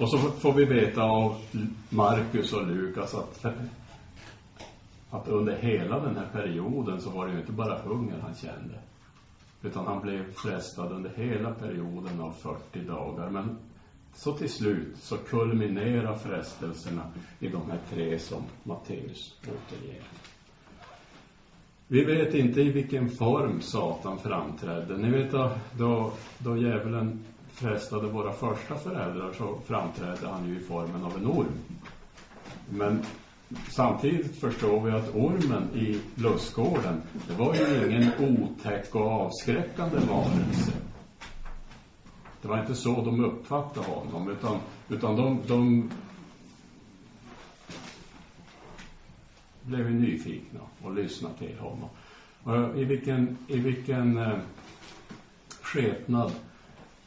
Och 0.00 0.10
så 0.10 0.18
får 0.18 0.52
vi 0.52 0.64
veta 0.64 1.02
av 1.02 1.36
Markus 1.88 2.52
och 2.52 2.66
Lukas 2.66 3.14
att, 3.14 3.44
att 5.10 5.28
under 5.28 5.56
hela 5.56 6.00
den 6.00 6.16
här 6.16 6.28
perioden 6.32 7.00
så 7.00 7.10
var 7.10 7.26
det 7.26 7.32
ju 7.32 7.40
inte 7.40 7.52
bara 7.52 7.78
hunger 7.78 8.18
han 8.20 8.34
kände. 8.34 8.78
Utan 9.62 9.86
han 9.86 10.02
blev 10.02 10.32
frestad 10.32 10.92
under 10.92 11.10
hela 11.16 11.54
perioden 11.54 12.20
av 12.20 12.32
40 12.32 12.80
dagar. 12.80 13.30
Men 13.30 13.58
så 14.14 14.32
till 14.32 14.50
slut 14.50 14.96
så 14.96 15.16
kulminerar 15.16 16.14
frestelserna 16.14 17.12
i 17.40 17.48
de 17.48 17.70
här 17.70 17.80
tre 17.90 18.18
som 18.18 18.42
Matteus 18.62 19.34
återger. 19.42 20.02
Vi 21.88 22.04
vet 22.04 22.34
inte 22.34 22.60
i 22.60 22.70
vilken 22.70 23.10
form 23.10 23.60
Satan 23.60 24.18
framträdde. 24.18 24.96
Ni 24.96 25.10
vet 25.10 25.32
då, 25.32 25.50
då, 25.78 26.12
då 26.38 26.56
djävulen 26.56 27.24
frestade 27.56 28.08
våra 28.08 28.32
första 28.32 28.76
föräldrar 28.76 29.32
så 29.32 29.58
framträdde 29.66 30.28
han 30.28 30.48
ju 30.48 30.56
i 30.56 30.60
formen 30.60 31.04
av 31.04 31.16
en 31.16 31.26
orm. 31.26 31.58
Men 32.70 33.02
samtidigt 33.68 34.40
förstår 34.40 34.80
vi 34.80 34.90
att 34.90 35.14
ormen 35.14 35.70
i 35.74 36.00
lustgården, 36.14 37.02
det 37.28 37.34
var 37.34 37.54
ju 37.54 37.86
ingen 37.86 38.10
otäck 38.18 38.94
och 38.94 39.10
avskräckande 39.10 39.96
varelse. 39.98 40.72
Det 42.42 42.48
var 42.48 42.60
inte 42.60 42.74
så 42.74 43.02
de 43.02 43.24
uppfattade 43.24 43.86
honom, 43.86 44.30
utan, 44.30 44.58
utan 44.88 45.16
de, 45.16 45.40
de 45.46 45.90
blev 49.62 49.90
nyfikna 49.90 50.60
och 50.82 50.94
lyssnade 50.94 51.38
till 51.38 51.58
honom. 51.58 51.88
Och 52.42 52.78
I 52.78 52.84
vilken, 52.84 53.38
i 53.48 53.58
vilken 53.58 54.18
eh, 54.18 54.38
skepnad 55.62 56.32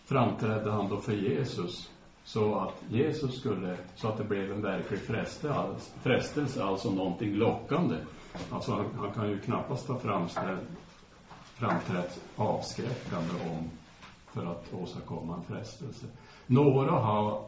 framträdde 0.09 0.71
han 0.71 0.89
då 0.89 0.97
för 0.97 1.13
Jesus 1.13 1.91
så 2.23 2.55
att 2.55 2.83
Jesus 2.89 3.39
skulle, 3.39 3.77
så 3.95 4.07
att 4.07 4.17
det 4.17 4.23
blev 4.23 4.51
en 4.51 4.61
verklig 4.61 4.99
frestelse, 4.99 5.91
frestelse 6.01 6.63
alltså 6.63 6.91
någonting 6.91 7.33
lockande. 7.33 7.95
Alltså 8.51 8.73
han, 8.73 8.85
han 8.97 9.13
kan 9.13 9.29
ju 9.29 9.39
knappast 9.39 9.87
ha 9.87 9.99
framställt, 9.99 10.61
framträtt 11.55 12.21
avskräckande 12.35 13.33
om 13.51 13.69
för 14.33 14.45
att 14.45 14.73
åstadkomma 14.73 15.35
en 15.35 15.43
frestelse. 15.43 16.05
Några 16.45 16.91
har 16.91 17.45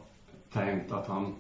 tänkt 0.52 0.92
att 0.92 1.08
han 1.08 1.36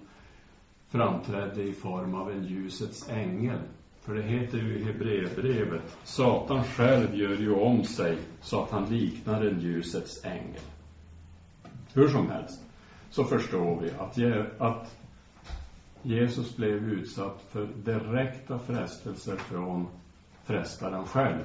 framträdde 0.89 1.63
i 1.63 1.73
form 1.73 2.15
av 2.15 2.31
en 2.31 2.43
ljusets 2.43 3.09
ängel. 3.09 3.59
För 4.01 4.13
det 4.13 4.23
heter 4.23 4.57
ju 4.57 4.79
i 4.79 4.83
Hebreerbrevet, 4.83 5.97
Satan 6.03 6.63
själv 6.63 7.15
gör 7.15 7.35
ju 7.35 7.53
om 7.53 7.83
sig 7.83 8.17
så 8.41 8.63
att 8.63 8.71
han 8.71 8.85
liknar 8.85 9.41
en 9.41 9.59
ljusets 9.59 10.25
ängel. 10.25 10.61
Hur 11.93 12.07
som 12.07 12.29
helst 12.29 12.61
så 13.09 13.23
förstår 13.23 13.81
vi 13.81 13.91
att, 13.99 14.61
att 14.61 14.95
Jesus 16.01 16.55
blev 16.55 16.89
utsatt 16.89 17.45
för 17.49 17.65
direkta 17.65 18.59
frestelser 18.59 19.35
från 19.35 19.87
frestaren 20.43 21.05
själv. 21.05 21.43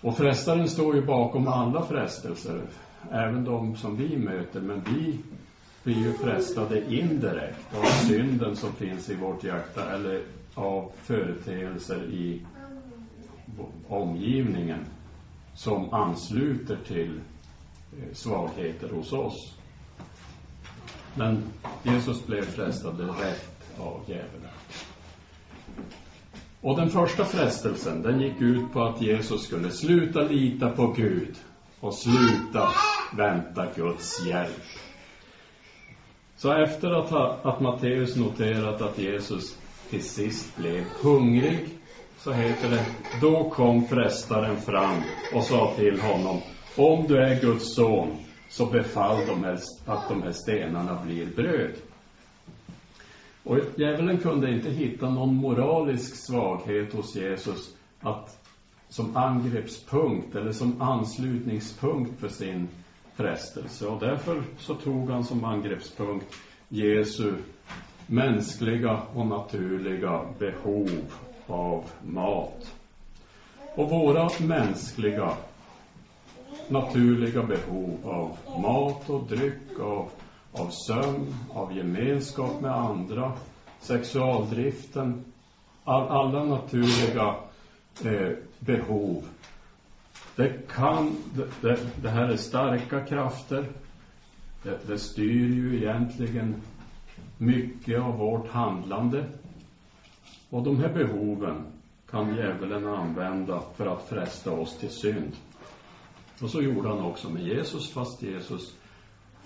Och 0.00 0.16
frestaren 0.16 0.68
står 0.68 0.94
ju 0.94 1.06
bakom 1.06 1.48
alla 1.48 1.82
frestelser, 1.82 2.62
även 3.10 3.44
de 3.44 3.76
som 3.76 3.96
vi 3.96 4.16
möter, 4.16 4.60
men 4.60 4.80
vi 4.80 5.18
blir 5.84 5.98
ju 5.98 6.12
frestade 6.12 6.94
indirekt 6.94 7.74
av 7.74 7.84
synden 7.84 8.56
som 8.56 8.72
finns 8.72 9.10
i 9.10 9.16
vårt 9.16 9.44
hjärta 9.44 9.90
eller 9.94 10.22
av 10.54 10.92
företeelser 11.02 12.02
i 12.04 12.42
omgivningen 13.88 14.84
som 15.54 15.94
ansluter 15.94 16.76
till 16.86 17.20
Eh, 17.98 18.14
svagheter 18.14 18.88
hos 18.88 19.12
oss. 19.12 19.54
Men 21.14 21.42
Jesus 21.82 22.26
blev 22.26 22.42
frestad 22.42 22.96
direkt 22.96 23.78
av 23.78 24.00
djävulen. 24.06 24.50
Och 26.60 26.76
den 26.76 26.90
första 26.90 27.24
frestelsen, 27.24 28.02
den 28.02 28.20
gick 28.20 28.40
ut 28.40 28.72
på 28.72 28.82
att 28.82 29.02
Jesus 29.02 29.42
skulle 29.42 29.70
sluta 29.70 30.20
lita 30.20 30.70
på 30.70 30.86
Gud 30.86 31.36
och 31.80 31.94
sluta 31.94 32.68
vänta 33.16 33.66
Guds 33.76 34.26
hjälp. 34.26 34.62
Så 36.36 36.52
efter 36.52 36.90
att, 36.90 37.10
ha, 37.10 37.38
att 37.42 37.60
Matteus 37.60 38.16
noterat 38.16 38.82
att 38.82 38.98
Jesus 38.98 39.58
till 39.90 40.02
sist 40.02 40.56
blev 40.56 40.84
hungrig, 41.02 41.68
så 42.18 42.32
heter 42.32 42.70
det, 42.70 42.86
då 43.20 43.50
kom 43.50 43.86
frestaren 43.86 44.60
fram 44.60 45.02
och 45.34 45.44
sa 45.44 45.74
till 45.76 46.00
honom, 46.00 46.40
om 46.80 47.06
du 47.08 47.16
är 47.16 47.40
Guds 47.40 47.74
son, 47.74 48.16
så 48.48 48.66
befall 48.66 49.26
de 49.26 49.44
här, 49.44 49.58
att 49.86 50.08
de 50.08 50.22
här 50.22 50.32
stenarna 50.32 50.98
blir 51.04 51.26
bröd. 51.26 51.72
Och 53.44 53.58
djävulen 53.76 54.18
kunde 54.18 54.50
inte 54.50 54.70
hitta 54.70 55.10
någon 55.10 55.34
moralisk 55.34 56.14
svaghet 56.14 56.92
hos 56.92 57.16
Jesus 57.16 57.74
att 58.00 58.36
som 58.88 59.16
angreppspunkt 59.16 60.34
eller 60.34 60.52
som 60.52 60.82
anslutningspunkt 60.82 62.20
för 62.20 62.28
sin 62.28 62.68
frestelse. 63.14 63.86
Och 63.86 64.00
därför 64.00 64.42
så 64.58 64.74
tog 64.74 65.10
han 65.10 65.24
som 65.24 65.44
angreppspunkt 65.44 66.34
Jesu 66.68 67.34
mänskliga 68.06 69.02
och 69.14 69.26
naturliga 69.26 70.20
behov 70.38 71.12
av 71.46 71.84
mat. 72.02 72.74
Och 73.74 73.90
våra 73.90 74.28
mänskliga 74.40 75.36
naturliga 76.68 77.42
behov 77.42 77.98
av 78.04 78.60
mat 78.60 79.10
och 79.10 79.22
dryck, 79.22 79.80
av, 79.80 80.08
av 80.52 80.70
sömn, 80.70 81.34
av 81.52 81.76
gemenskap 81.76 82.60
med 82.60 82.72
andra, 82.72 83.32
sexualdriften, 83.80 85.24
all, 85.84 86.08
alla 86.08 86.44
naturliga 86.44 87.36
eh, 88.04 88.36
behov. 88.58 89.24
Det 90.36 90.68
kan, 90.68 91.16
det, 91.60 91.78
det, 92.02 92.08
här 92.08 92.28
är 92.28 92.36
starka 92.36 93.06
krafter. 93.06 93.66
Det, 94.62 94.78
det 94.86 94.98
styr 94.98 95.54
ju 95.54 95.76
egentligen 95.76 96.62
mycket 97.38 98.00
av 98.00 98.16
vårt 98.16 98.48
handlande. 98.48 99.24
Och 100.50 100.62
de 100.62 100.76
här 100.76 100.88
behoven 100.88 101.64
kan 102.10 102.36
djävulen 102.36 102.86
använda 102.86 103.62
för 103.76 103.86
att 103.86 104.08
fresta 104.08 104.52
oss 104.52 104.78
till 104.78 104.90
synd. 104.90 105.36
Och 106.42 106.50
så 106.50 106.62
gjorde 106.62 106.88
han 106.88 107.00
också 107.00 107.30
med 107.30 107.42
Jesus, 107.42 107.90
fast 107.90 108.22
Jesus 108.22 108.74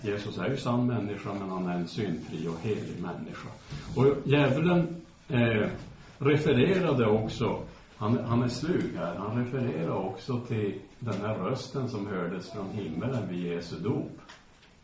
Jesus 0.01 0.37
är 0.37 0.49
ju 0.49 0.57
sann 0.57 0.87
människa, 0.87 1.33
men 1.33 1.49
han 1.49 1.67
är 1.67 1.75
en 1.75 1.87
syndfri 1.87 2.47
och 2.47 2.59
helig 2.61 3.01
människa. 3.01 3.49
Och 3.95 4.05
djävulen 4.23 5.01
eh, 5.27 5.69
refererade 6.17 7.07
också, 7.07 7.61
han, 7.97 8.19
han 8.25 8.43
är 8.43 8.47
slug 8.47 8.95
här, 8.95 9.15
han 9.15 9.45
refererar 9.45 9.95
också 9.95 10.39
till 10.39 10.79
den 10.99 11.21
här 11.21 11.35
rösten 11.35 11.89
som 11.89 12.07
hördes 12.07 12.51
från 12.51 12.69
himmelen 12.69 13.29
vid 13.29 13.45
Jesu 13.45 13.75
dop. 13.79 14.11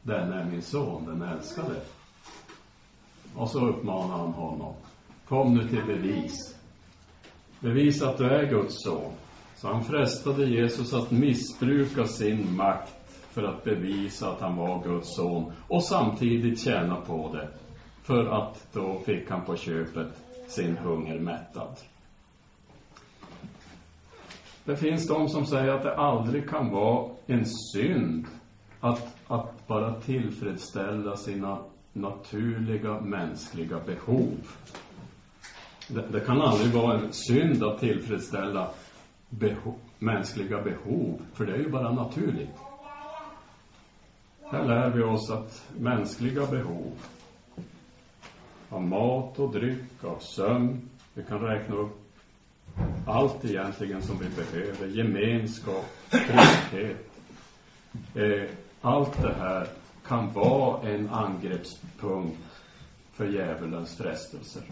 Den 0.02 0.34
är 0.34 0.46
min 0.46 0.62
son, 0.62 1.06
den 1.06 1.22
älskade. 1.22 1.76
Och 3.36 3.50
så 3.50 3.68
uppmanar 3.68 4.18
han 4.18 4.34
honom. 4.34 4.74
Kom 5.28 5.54
nu 5.54 5.68
till 5.68 5.86
bevis. 5.86 6.56
Bevisa 7.60 8.10
att 8.10 8.18
du 8.18 8.26
är 8.26 8.46
Guds 8.46 8.84
son. 8.84 9.12
Så 9.62 9.68
han 9.68 9.84
frestade 9.84 10.46
Jesus 10.46 10.94
att 10.94 11.12
missbruka 11.12 12.06
sin 12.06 12.56
makt 12.56 12.94
för 13.32 13.44
att 13.44 13.64
bevisa 13.64 14.32
att 14.32 14.42
han 14.42 14.56
var 14.56 14.84
Guds 14.84 15.16
son 15.16 15.54
och 15.68 15.84
samtidigt 15.84 16.60
tjäna 16.60 16.96
på 16.96 17.34
det. 17.34 17.48
För 18.04 18.26
att 18.26 18.68
då 18.74 19.00
fick 19.06 19.30
han 19.30 19.46
på 19.46 19.56
köpet 19.56 20.08
sin 20.48 20.78
hunger 20.78 21.20
mättad. 21.20 21.78
Det 24.66 24.76
finns 24.76 25.08
de 25.08 25.30
som 25.30 25.46
säger 25.46 25.72
att 25.72 25.84
det 25.84 25.96
aldrig 25.96 26.50
kan 26.50 26.72
vara 26.72 27.10
en 27.28 27.46
synd 27.46 28.28
att, 28.80 29.16
att 29.28 29.68
bara 29.68 30.02
tillfredsställa 30.02 31.16
sina 31.16 31.60
naturliga 31.94 33.00
mänskliga 33.00 33.80
behov. 33.80 34.38
Det, 35.88 36.08
det 36.12 36.20
kan 36.20 36.42
aldrig 36.42 36.74
vara 36.74 37.00
en 37.00 37.14
synd 37.14 37.64
att 37.64 37.80
tillfredsställa 37.80 38.70
beho 39.32 39.74
mänskliga 40.00 40.62
behov, 40.62 41.22
för 41.34 41.46
det 41.46 41.54
är 41.54 41.58
ju 41.58 41.70
bara 41.70 41.92
naturligt. 41.92 42.56
Här 44.52 44.66
lär 44.66 44.90
vi 44.90 45.04
oss 45.04 45.30
att 45.30 45.70
mänskliga 45.78 46.46
behov 46.46 46.92
av 48.70 48.82
mat 48.82 49.40
och 49.40 49.52
dryck, 49.52 50.04
av 50.04 50.20
sömn, 50.20 50.90
vi 51.14 51.24
kan 51.24 51.40
räkna 51.40 51.76
upp 51.76 52.02
allt 53.08 53.46
egentligen 53.46 54.02
som 54.02 54.18
vi 54.18 54.30
behöver, 54.30 54.88
gemenskap, 54.88 55.86
trygghet. 56.10 57.08
Eh, 58.16 58.50
allt 58.82 59.22
det 59.22 59.34
här 59.34 59.68
kan 60.08 60.34
vara 60.34 60.90
en 60.90 61.10
angreppspunkt 61.10 62.38
för 63.14 63.28
djävulens 63.28 63.98
frestelser. 63.98 64.64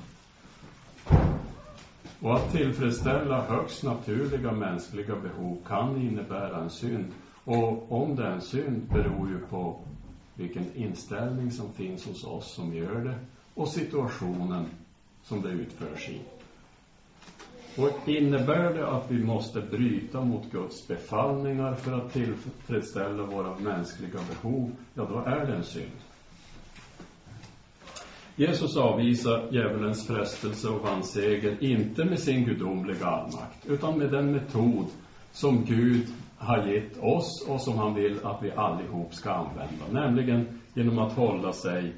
Och 2.21 2.35
att 2.35 2.51
tillfredsställa 2.51 3.41
högst 3.41 3.83
naturliga 3.83 4.51
mänskliga 4.51 5.15
behov 5.15 5.57
kan 5.67 6.01
innebära 6.01 6.63
en 6.63 6.69
synd. 6.69 7.13
Och 7.43 7.91
om 7.91 8.15
det 8.15 8.25
är 8.25 8.31
en 8.31 8.41
synd 8.41 8.87
beror 8.93 9.29
ju 9.29 9.39
på 9.39 9.79
vilken 10.35 10.73
inställning 10.73 11.51
som 11.51 11.73
finns 11.73 12.05
hos 12.05 12.23
oss 12.23 12.53
som 12.55 12.73
gör 12.73 13.01
det 13.03 13.15
och 13.53 13.69
situationen 13.69 14.67
som 15.21 15.41
det 15.41 15.49
utförs 15.49 16.09
i. 16.09 16.21
Och 17.81 18.09
innebär 18.09 18.73
det 18.73 18.87
att 18.87 19.11
vi 19.11 19.23
måste 19.23 19.61
bryta 19.61 20.21
mot 20.21 20.51
Guds 20.51 20.87
befallningar 20.87 21.73
för 21.73 21.93
att 21.93 22.13
tillfredsställa 22.13 23.23
våra 23.23 23.51
mänskliga 23.51 24.19
behov, 24.29 24.71
ja 24.93 25.05
då 25.05 25.19
är 25.19 25.45
det 25.45 25.53
en 25.53 25.63
synd. 25.63 25.91
Jesus 28.39 28.77
avvisar 28.77 29.47
djävulens 29.51 30.07
frestelse 30.07 30.69
och 30.69 30.81
vann 30.81 31.03
seger 31.03 31.63
inte 31.63 32.05
med 32.05 32.19
sin 32.19 32.45
gudomliga 32.45 33.05
allmakt, 33.05 33.65
utan 33.69 33.97
med 33.97 34.11
den 34.11 34.31
metod 34.31 34.85
som 35.31 35.65
Gud 35.65 36.07
har 36.37 36.67
gett 36.67 36.97
oss 36.97 37.45
och 37.47 37.61
som 37.61 37.77
han 37.77 37.93
vill 37.93 38.25
att 38.25 38.43
vi 38.43 38.51
allihop 38.51 39.13
ska 39.13 39.31
använda, 39.31 40.01
nämligen 40.01 40.47
genom 40.73 40.99
att 40.99 41.13
hålla 41.13 41.53
sig 41.53 41.93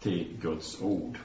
till 0.00 0.26
Guds 0.42 0.82
ord. 0.82 1.18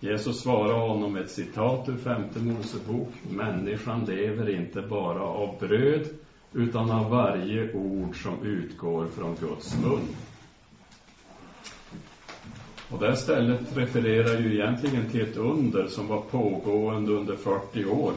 Jesus 0.00 0.40
svarar 0.40 0.88
honom 0.88 1.12
med 1.12 1.22
ett 1.22 1.30
citat 1.30 1.88
ur 1.88 1.96
femte 1.96 2.38
Mosebok. 2.38 3.08
Människan 3.30 4.04
lever 4.04 4.48
inte 4.58 4.82
bara 4.82 5.22
av 5.22 5.58
bröd, 5.60 6.06
utan 6.52 6.90
av 6.90 7.10
varje 7.10 7.72
ord 7.72 8.22
som 8.22 8.42
utgår 8.42 9.06
från 9.06 9.34
Guds 9.40 9.82
mun. 9.82 10.08
Och 12.92 12.98
det 12.98 13.06
här 13.06 13.14
stället 13.14 13.76
refererar 13.76 14.40
ju 14.40 14.54
egentligen 14.54 15.10
till 15.10 15.20
ett 15.20 15.36
under 15.36 15.86
som 15.86 16.08
var 16.08 16.20
pågående 16.20 17.12
under 17.12 17.36
40 17.36 17.84
år. 17.84 18.12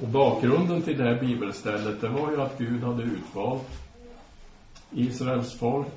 Och 0.00 0.08
bakgrunden 0.08 0.82
till 0.82 0.98
det 0.98 1.04
här 1.04 1.20
bibelstället, 1.20 2.00
det 2.00 2.08
var 2.08 2.30
ju 2.30 2.40
att 2.40 2.58
Gud 2.58 2.82
hade 2.82 3.02
utvalt 3.02 3.68
Israels 4.90 5.58
folk 5.58 5.92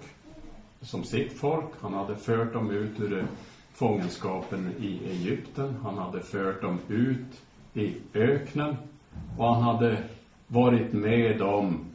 som 0.82 1.04
sitt 1.04 1.34
folk. 1.34 1.70
Han 1.82 1.94
hade 1.94 2.16
fört 2.16 2.54
dem 2.54 2.72
ut 2.72 3.00
ur 3.00 3.26
fångenskapen 3.74 4.72
i 4.80 5.00
Egypten. 5.10 5.76
Han 5.84 5.98
hade 5.98 6.20
fört 6.20 6.62
dem 6.62 6.80
ut 6.88 7.42
i 7.74 7.96
öknen. 8.14 8.76
Och 9.38 9.56
han 9.56 9.64
hade 9.64 10.04
varit 10.48 10.94
med 10.94 11.40
dem 11.40 11.86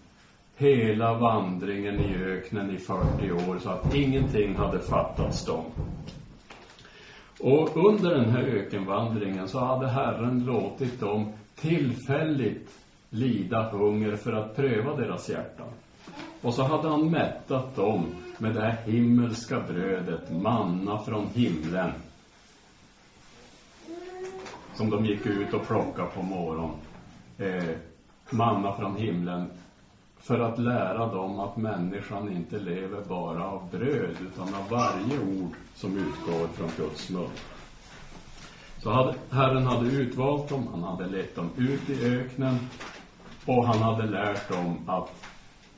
hela 0.58 1.14
vandringen 1.14 2.00
i 2.00 2.24
öknen 2.24 2.70
i 2.70 2.78
40 2.78 3.32
år 3.32 3.58
så 3.58 3.70
att 3.70 3.94
ingenting 3.94 4.56
hade 4.56 4.78
fattats 4.78 5.44
dem. 5.44 5.64
Och 7.40 7.76
under 7.76 8.14
den 8.14 8.30
här 8.30 8.42
ökenvandringen 8.42 9.48
så 9.48 9.58
hade 9.58 9.88
Herren 9.88 10.44
låtit 10.44 11.00
dem 11.00 11.32
tillfälligt 11.54 12.70
lida 13.10 13.70
hunger 13.70 14.16
för 14.16 14.32
att 14.32 14.56
pröva 14.56 14.96
deras 14.96 15.28
hjärtan. 15.28 15.68
Och 16.42 16.54
så 16.54 16.62
hade 16.62 16.88
han 16.88 17.10
mättat 17.10 17.76
dem 17.76 18.06
med 18.38 18.54
det 18.54 18.60
här 18.60 18.76
himmelska 18.84 19.60
brödet, 19.60 20.32
manna 20.32 20.98
från 20.98 21.26
himlen. 21.34 21.90
Som 24.74 24.90
de 24.90 25.04
gick 25.04 25.26
ut 25.26 25.54
och 25.54 25.66
plockade 25.66 26.08
på 26.08 26.22
morgonen. 26.22 26.76
Eh, 27.38 27.76
manna 28.30 28.72
från 28.72 28.96
himlen 28.96 29.50
för 30.20 30.38
att 30.38 30.58
lära 30.58 31.06
dem 31.06 31.38
att 31.38 31.56
människan 31.56 32.32
inte 32.32 32.58
lever 32.58 33.02
bara 33.08 33.44
av 33.44 33.70
bröd 33.70 34.16
utan 34.32 34.54
av 34.54 34.68
varje 34.70 35.20
ord 35.20 35.52
som 35.74 35.96
utgår 35.96 36.46
från 36.46 36.70
Guds 36.76 37.10
mun. 37.10 37.30
Så 38.78 38.90
hade, 38.90 39.14
Herren 39.30 39.66
hade 39.66 39.90
utvalt 39.90 40.48
dem, 40.48 40.68
han 40.70 40.82
hade 40.82 41.06
lett 41.06 41.34
dem 41.36 41.50
ut 41.56 41.90
i 41.90 42.04
öknen 42.04 42.58
och 43.46 43.66
han 43.66 43.78
hade 43.78 44.06
lärt 44.06 44.48
dem 44.48 44.78
att 44.86 45.24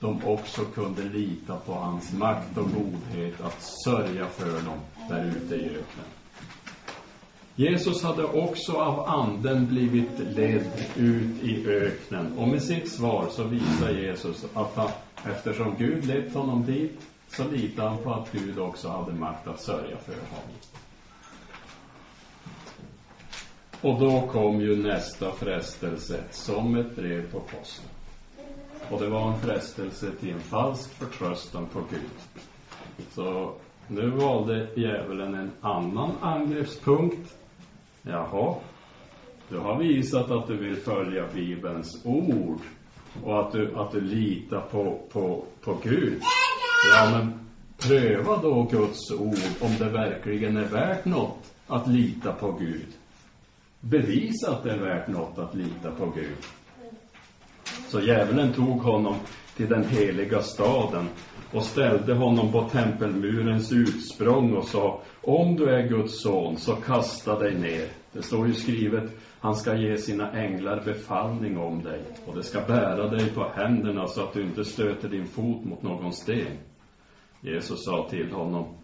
de 0.00 0.24
också 0.24 0.64
kunde 0.64 1.02
lita 1.02 1.56
på 1.56 1.72
hans 1.72 2.12
makt 2.12 2.58
och 2.58 2.68
godhet 2.72 3.40
att 3.40 3.62
sörja 3.84 4.26
för 4.26 4.66
dem 4.66 4.78
där 5.08 5.24
ute 5.24 5.54
i 5.54 5.64
öknen. 5.64 6.06
Jesus 7.60 8.02
hade 8.02 8.24
också 8.24 8.72
av 8.72 9.08
anden 9.08 9.66
blivit 9.66 10.18
ledd 10.18 10.70
ut 10.96 11.42
i 11.42 11.66
öknen 11.66 12.38
och 12.38 12.48
med 12.48 12.62
sitt 12.62 12.88
svar 12.88 13.26
så 13.30 13.44
visar 13.44 13.90
Jesus 13.90 14.44
att 14.54 14.76
han, 14.76 14.90
eftersom 15.24 15.74
Gud 15.78 16.04
lett 16.04 16.34
honom 16.34 16.64
dit 16.64 17.00
så 17.28 17.48
litade 17.48 17.88
han 17.88 17.98
på 17.98 18.12
att 18.12 18.32
Gud 18.32 18.58
också 18.58 18.88
hade 18.88 19.12
makt 19.12 19.48
att 19.48 19.60
sörja 19.60 19.96
för 19.96 20.12
honom. 20.12 20.56
Och 23.80 24.00
då 24.00 24.26
kom 24.32 24.60
ju 24.60 24.82
nästa 24.82 25.32
frestelse 25.32 26.20
som 26.30 26.76
ett 26.76 26.96
brev 26.96 27.32
på 27.32 27.40
posten. 27.40 27.90
Och 28.90 29.00
det 29.00 29.08
var 29.08 29.32
en 29.32 29.40
frestelse 29.40 30.10
till 30.20 30.30
en 30.30 30.40
falsk 30.40 30.90
förtröstan 30.94 31.66
på 31.66 31.80
Gud. 31.90 32.46
Så 33.10 33.54
nu 33.88 34.10
valde 34.10 34.68
djävulen 34.76 35.34
en 35.34 35.50
annan 35.60 36.10
angreppspunkt. 36.20 37.36
Jaha, 38.10 38.54
du 39.48 39.58
har 39.58 39.78
visat 39.78 40.30
att 40.30 40.46
du 40.46 40.56
vill 40.56 40.76
följa 40.76 41.26
Bibelns 41.34 42.06
ord 42.06 42.60
och 43.24 43.40
att 43.40 43.52
du, 43.52 43.74
att 43.76 43.92
du 43.92 44.00
litar 44.00 44.60
på, 44.60 45.00
på, 45.12 45.44
på 45.60 45.76
Gud. 45.82 46.22
Ja, 46.94 47.10
men 47.12 47.48
pröva 47.78 48.36
då 48.42 48.62
Guds 48.62 49.10
ord 49.10 49.60
om 49.60 49.76
det 49.78 49.88
verkligen 49.88 50.56
är 50.56 50.64
värt 50.64 51.04
något 51.04 51.52
att 51.66 51.88
lita 51.88 52.32
på 52.32 52.52
Gud. 52.52 52.88
Bevisa 53.80 54.50
att 54.50 54.62
det 54.62 54.70
är 54.70 54.78
värt 54.78 55.08
något 55.08 55.38
att 55.38 55.54
lita 55.54 55.90
på 55.90 56.06
Gud. 56.06 56.36
Så 57.88 58.00
djävulen 58.00 58.52
tog 58.52 58.78
honom 58.82 59.16
till 59.56 59.68
den 59.68 59.84
heliga 59.84 60.42
staden 60.42 61.08
och 61.52 61.62
ställde 61.62 62.14
honom 62.14 62.52
på 62.52 62.68
tempelmurens 62.68 63.72
utsprång 63.72 64.56
och 64.56 64.64
sa 64.64 65.02
om 65.22 65.56
du 65.56 65.70
är 65.70 65.88
Guds 65.88 66.22
son 66.22 66.56
så 66.56 66.76
kasta 66.76 67.38
dig 67.38 67.54
ner. 67.54 67.88
Det 68.12 68.22
står 68.22 68.46
ju 68.46 68.54
skrivet 68.54 69.10
han 69.40 69.54
ska 69.54 69.76
ge 69.76 69.96
sina 69.96 70.32
änglar 70.32 70.82
befallning 70.84 71.58
om 71.58 71.82
dig 71.82 72.02
och 72.26 72.34
det 72.34 72.42
ska 72.42 72.60
bära 72.60 73.08
dig 73.08 73.30
på 73.30 73.48
händerna 73.54 74.06
så 74.06 74.22
att 74.22 74.32
du 74.32 74.42
inte 74.42 74.64
stöter 74.64 75.08
din 75.08 75.26
fot 75.26 75.64
mot 75.64 75.82
någon 75.82 76.12
sten. 76.12 76.58
Jesus 77.40 77.84
sa 77.84 78.08
till 78.10 78.32
honom 78.32 78.74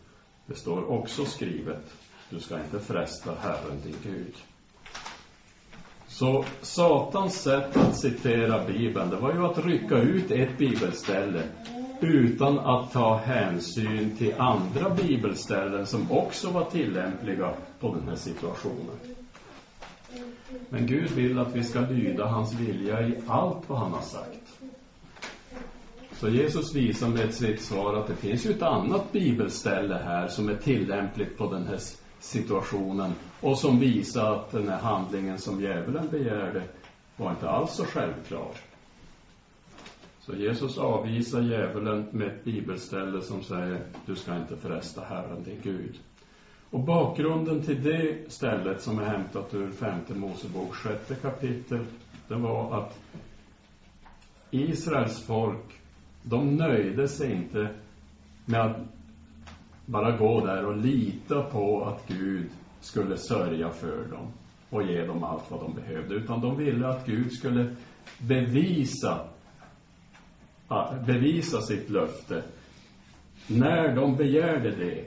det 0.46 0.54
står 0.54 0.90
också 0.90 1.24
skrivet 1.24 1.94
du 2.30 2.38
ska 2.38 2.60
inte 2.60 2.78
fresta 2.78 3.34
Herren 3.40 3.80
din 3.84 3.96
Gud. 4.02 4.34
Så 6.06 6.44
Satans 6.60 7.42
sätt 7.42 7.76
att 7.76 7.96
citera 7.96 8.64
Bibeln, 8.64 9.10
det 9.10 9.16
var 9.16 9.32
ju 9.32 9.44
att 9.46 9.66
rycka 9.66 9.96
ut 9.98 10.30
ett 10.30 10.58
bibelställe 10.58 11.42
utan 12.00 12.58
att 12.58 12.92
ta 12.92 13.16
hänsyn 13.16 14.16
till 14.16 14.34
andra 14.38 14.90
bibelställen 14.90 15.86
som 15.86 16.12
också 16.12 16.50
var 16.50 16.64
tillämpliga 16.64 17.54
på 17.80 17.94
den 17.94 18.08
här 18.08 18.16
situationen. 18.16 18.96
Men 20.68 20.86
Gud 20.86 21.10
vill 21.10 21.38
att 21.38 21.56
vi 21.56 21.64
ska 21.64 21.80
lyda 21.80 22.26
hans 22.26 22.54
vilja 22.54 23.08
i 23.08 23.14
allt 23.26 23.68
vad 23.68 23.78
han 23.78 23.92
har 23.92 24.00
sagt. 24.00 24.60
Så 26.12 26.28
Jesus 26.28 26.74
visar 26.74 27.08
med 27.08 27.34
sitt 27.34 27.60
svar 27.60 27.94
att 27.94 28.06
det 28.06 28.14
finns 28.14 28.46
ju 28.46 28.50
ett 28.50 28.62
annat 28.62 29.12
bibelställe 29.12 29.94
här 29.94 30.28
som 30.28 30.48
är 30.48 30.54
tillämpligt 30.54 31.38
på 31.38 31.46
den 31.46 31.66
här 31.66 31.78
situationen 32.18 33.14
och 33.40 33.58
som 33.58 33.78
visar 33.78 34.32
att 34.32 34.50
den 34.50 34.68
här 34.68 34.78
handlingen 34.78 35.38
som 35.38 35.60
djävulen 35.60 36.08
begärde 36.08 36.64
var 37.16 37.30
inte 37.30 37.48
alls 37.48 37.72
så 37.72 37.84
självklar. 37.84 38.50
Så 40.26 40.36
Jesus 40.36 40.78
avvisar 40.78 41.40
djävulen 41.40 42.06
med 42.10 42.26
ett 42.26 42.44
bibelställe 42.44 43.22
som 43.22 43.42
säger 43.42 43.80
du 44.06 44.16
ska 44.16 44.36
inte 44.36 44.56
förresta 44.56 45.04
Herren 45.04 45.42
din 45.42 45.60
Gud. 45.62 45.98
Och 46.70 46.80
bakgrunden 46.80 47.62
till 47.62 47.82
det 47.82 48.32
stället 48.32 48.82
som 48.82 48.98
är 48.98 49.04
hämtat 49.04 49.54
ur 49.54 49.70
femte 49.70 50.14
Mosebok 50.14 50.74
sjätte 50.74 51.14
kapitel 51.14 51.84
det 52.28 52.34
var 52.34 52.78
att 52.78 52.98
Israels 54.50 55.26
folk 55.26 55.80
de 56.22 56.56
nöjde 56.56 57.08
sig 57.08 57.32
inte 57.32 57.74
med 58.44 58.60
att 58.60 58.76
bara 59.86 60.16
gå 60.16 60.46
där 60.46 60.64
och 60.64 60.76
lita 60.76 61.42
på 61.42 61.84
att 61.84 62.08
Gud 62.08 62.50
skulle 62.80 63.16
sörja 63.16 63.70
för 63.70 64.04
dem 64.10 64.32
och 64.70 64.82
ge 64.82 65.06
dem 65.06 65.24
allt 65.24 65.50
vad 65.50 65.60
de 65.60 65.74
behövde, 65.74 66.14
utan 66.14 66.40
de 66.40 66.56
ville 66.56 66.88
att 66.88 67.06
Gud 67.06 67.32
skulle 67.32 67.76
bevisa 68.18 69.28
bevisa 71.06 71.60
sitt 71.60 71.90
löfte 71.90 72.42
när 73.46 73.96
de 73.96 74.16
begärde 74.16 74.70
det 74.70 75.04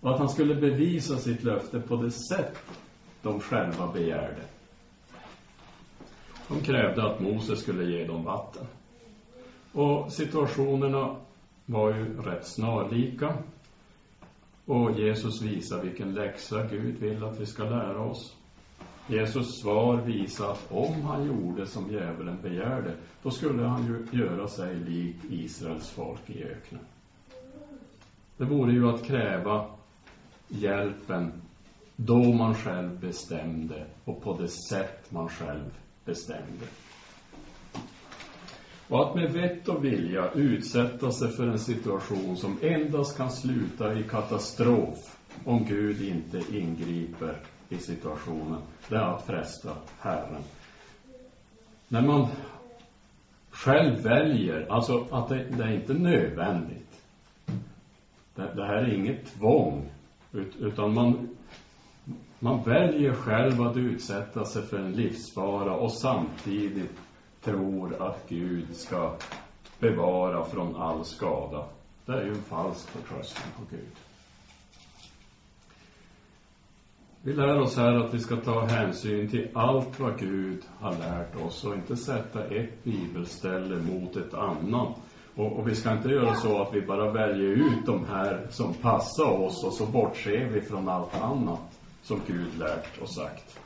och 0.00 0.10
att 0.12 0.18
han 0.18 0.28
skulle 0.28 0.54
bevisa 0.54 1.16
sitt 1.16 1.44
löfte 1.44 1.80
på 1.80 1.96
det 1.96 2.10
sätt 2.10 2.58
de 3.22 3.40
själva 3.40 3.92
begärde. 3.92 4.42
De 6.48 6.60
krävde 6.60 7.04
att 7.06 7.20
Moses 7.20 7.60
skulle 7.60 7.84
ge 7.84 8.04
dem 8.04 8.24
vatten. 8.24 8.66
Och 9.72 10.12
situationerna 10.12 11.16
var 11.66 11.94
ju 11.94 12.22
rätt 12.22 12.46
snarlika. 12.46 13.34
Och 14.64 15.00
Jesus 15.00 15.42
visar 15.42 15.82
vilken 15.82 16.14
läxa 16.14 16.66
Gud 16.66 16.98
vill 16.98 17.24
att 17.24 17.40
vi 17.40 17.46
ska 17.46 17.64
lära 17.64 18.00
oss. 18.00 18.36
Jesus 19.06 19.60
svar 19.60 19.96
visar 19.96 20.52
att 20.52 20.72
om 20.72 21.02
han 21.02 21.26
gjorde 21.26 21.66
som 21.66 21.92
djävulen 21.92 22.38
begärde, 22.42 22.94
då 23.22 23.30
skulle 23.30 23.62
han 23.62 23.86
ju 23.86 24.18
göra 24.18 24.48
sig 24.48 24.74
lik 24.74 25.16
Israels 25.30 25.90
folk 25.90 26.30
i 26.30 26.44
öknen. 26.44 26.84
Det 28.36 28.44
vore 28.44 28.72
ju 28.72 28.88
att 28.88 29.04
kräva 29.04 29.66
hjälpen 30.48 31.32
då 31.96 32.32
man 32.32 32.54
själv 32.54 33.00
bestämde 33.00 33.86
och 34.04 34.22
på 34.22 34.36
det 34.36 34.48
sätt 34.48 35.10
man 35.10 35.28
själv 35.28 35.70
bestämde. 36.04 36.66
Och 38.88 39.08
att 39.08 39.14
med 39.14 39.32
vett 39.32 39.68
och 39.68 39.84
vilja 39.84 40.30
utsätta 40.32 41.10
sig 41.10 41.30
för 41.30 41.46
en 41.46 41.58
situation 41.58 42.36
som 42.36 42.58
endast 42.62 43.16
kan 43.16 43.30
sluta 43.30 43.98
i 43.98 44.02
katastrof 44.02 45.18
om 45.44 45.64
Gud 45.64 46.02
inte 46.02 46.56
ingriper 46.56 47.40
i 47.72 47.78
situationen, 47.78 48.60
det 48.88 48.96
är 48.96 49.00
att 49.00 49.26
fresta 49.26 49.76
Herren. 50.00 50.42
När 51.88 52.02
man 52.02 52.26
själv 53.50 54.02
väljer, 54.02 54.72
alltså 54.72 55.06
att 55.10 55.28
det, 55.28 55.44
det 55.44 55.64
är 55.64 55.72
inte 55.74 55.94
nödvändigt. 55.94 57.02
Det, 58.34 58.52
det 58.54 58.66
här 58.66 58.76
är 58.76 58.94
inget 58.94 59.34
tvång, 59.34 59.90
ut, 60.32 60.56
utan 60.56 60.94
man, 60.94 61.28
man 62.38 62.62
väljer 62.62 63.12
själv 63.12 63.62
att 63.62 63.76
utsätta 63.76 64.44
sig 64.44 64.62
för 64.62 64.78
en 64.78 64.92
livsfara 64.92 65.74
och 65.74 65.92
samtidigt 65.92 66.98
tror 67.40 68.02
att 68.02 68.28
Gud 68.28 68.76
ska 68.76 69.16
bevara 69.78 70.44
från 70.44 70.76
all 70.76 71.04
skada. 71.04 71.64
Det 72.06 72.12
är 72.12 72.22
ju 72.22 72.28
en 72.28 72.42
falsk 72.42 72.88
förtröstan 72.88 73.46
på 73.56 73.76
Gud. 73.76 74.11
Vi 77.24 77.32
lär 77.32 77.60
oss 77.60 77.76
här 77.76 77.92
att 77.92 78.14
vi 78.14 78.18
ska 78.18 78.36
ta 78.36 78.66
hänsyn 78.66 79.28
till 79.28 79.48
allt 79.54 80.00
vad 80.00 80.18
Gud 80.18 80.62
har 80.80 80.92
lärt 80.92 81.36
oss 81.36 81.64
och 81.64 81.74
inte 81.74 81.96
sätta 81.96 82.44
ett 82.44 82.84
bibelställe 82.84 83.76
mot 83.76 84.16
ett 84.16 84.34
annat. 84.34 84.96
Och, 85.34 85.58
och, 85.58 85.68
vi 85.68 85.74
ska 85.74 85.92
inte 85.92 86.08
göra 86.08 86.34
så 86.34 86.62
att 86.62 86.74
vi 86.74 86.80
bara 86.80 87.12
väljer 87.12 87.48
ut 87.48 87.86
de 87.86 88.04
här 88.06 88.46
som 88.50 88.74
passar 88.74 89.30
oss 89.30 89.64
och 89.64 89.72
så 89.72 89.86
bortser 89.86 90.48
vi 90.52 90.60
från 90.60 90.88
allt 90.88 91.22
annat 91.22 91.80
som 92.02 92.20
Gud 92.26 92.58
lärt 92.58 92.98
och 93.00 93.10
sagt. 93.10 93.58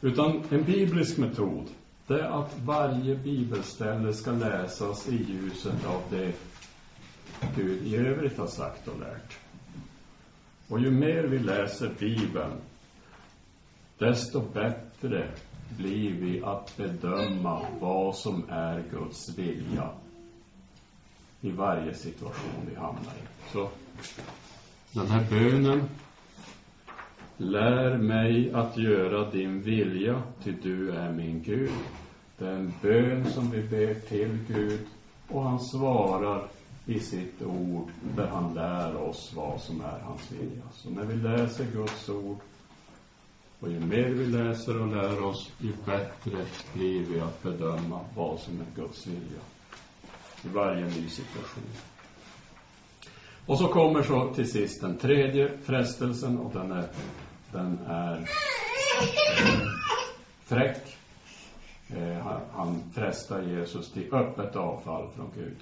Utan 0.00 0.42
en 0.50 0.64
biblisk 0.64 1.18
metod, 1.18 1.66
det 2.06 2.20
är 2.20 2.40
att 2.40 2.58
varje 2.64 3.16
bibelställe 3.16 4.12
ska 4.12 4.30
läsas 4.32 5.08
i 5.08 5.16
ljuset 5.16 5.86
av 5.86 6.02
det 6.10 6.32
Gud 7.56 7.86
i 7.86 7.96
övrigt 7.96 8.38
har 8.38 8.46
sagt 8.46 8.88
och 8.88 8.98
lärt. 9.00 9.38
Och 10.68 10.80
ju 10.80 10.90
mer 10.90 11.22
vi 11.22 11.38
läser 11.38 11.90
Bibeln, 11.98 12.60
desto 13.98 14.40
bättre 14.40 15.28
blir 15.76 16.12
vi 16.12 16.44
att 16.44 16.76
bedöma 16.76 17.66
vad 17.80 18.16
som 18.16 18.44
är 18.48 18.84
Guds 18.90 19.38
vilja 19.38 19.90
i 21.40 21.50
varje 21.50 21.94
situation 21.94 22.66
vi 22.70 22.74
hamnar 22.76 23.12
i. 23.12 23.52
Så 23.52 23.68
den 24.92 25.06
här 25.06 25.26
bönen 25.30 25.88
Lär 27.36 27.98
mig 27.98 28.52
att 28.52 28.76
göra 28.76 29.30
din 29.30 29.62
vilja, 29.62 30.22
ty 30.42 30.52
du 30.62 30.90
är 30.90 31.12
min 31.12 31.42
Gud. 31.42 31.70
Det 32.38 32.46
är 32.46 32.54
en 32.54 32.72
bön 32.82 33.30
som 33.30 33.50
vi 33.50 33.62
ber 33.62 33.94
till 33.94 34.38
Gud 34.48 34.86
och 35.28 35.42
han 35.42 35.60
svarar 35.60 36.48
i 36.86 37.00
sitt 37.00 37.42
ord 37.42 37.88
där 38.16 38.26
han 38.26 38.54
lär 38.54 38.96
oss 38.96 39.32
vad 39.36 39.60
som 39.60 39.80
är 39.80 39.98
hans 39.98 40.32
vilja. 40.32 40.62
Så 40.72 40.90
när 40.90 41.04
vi 41.04 41.14
läser 41.14 41.64
Guds 41.64 42.08
ord 42.08 42.38
och 43.60 43.70
ju 43.70 43.80
mer 43.80 44.08
vi 44.08 44.26
läser 44.26 44.80
och 44.80 44.88
lär 44.88 45.24
oss, 45.24 45.50
ju 45.58 45.72
bättre 45.84 46.44
blir 46.72 47.00
vi 47.00 47.20
att 47.20 47.42
bedöma 47.42 48.00
vad 48.16 48.40
som 48.40 48.60
är 48.60 48.82
Guds 48.82 49.06
vilja 49.06 49.40
i 50.44 50.48
varje 50.48 50.84
ny 50.84 51.08
situation. 51.08 51.64
Och 53.46 53.58
så 53.58 53.68
kommer 53.68 54.02
så 54.02 54.34
till 54.34 54.50
sist 54.50 54.80
den 54.80 54.98
tredje 54.98 55.58
frestelsen 55.64 56.38
och 56.38 56.52
den 56.52 56.72
är 56.72 56.88
den 57.54 57.78
är 57.86 58.30
fräck. 60.44 60.96
Eh, 61.88 62.26
han 62.52 62.82
frestar 62.94 63.42
Jesus 63.42 63.92
till 63.92 64.14
öppet 64.14 64.56
avfall 64.56 65.08
från 65.16 65.30
Gud. 65.36 65.56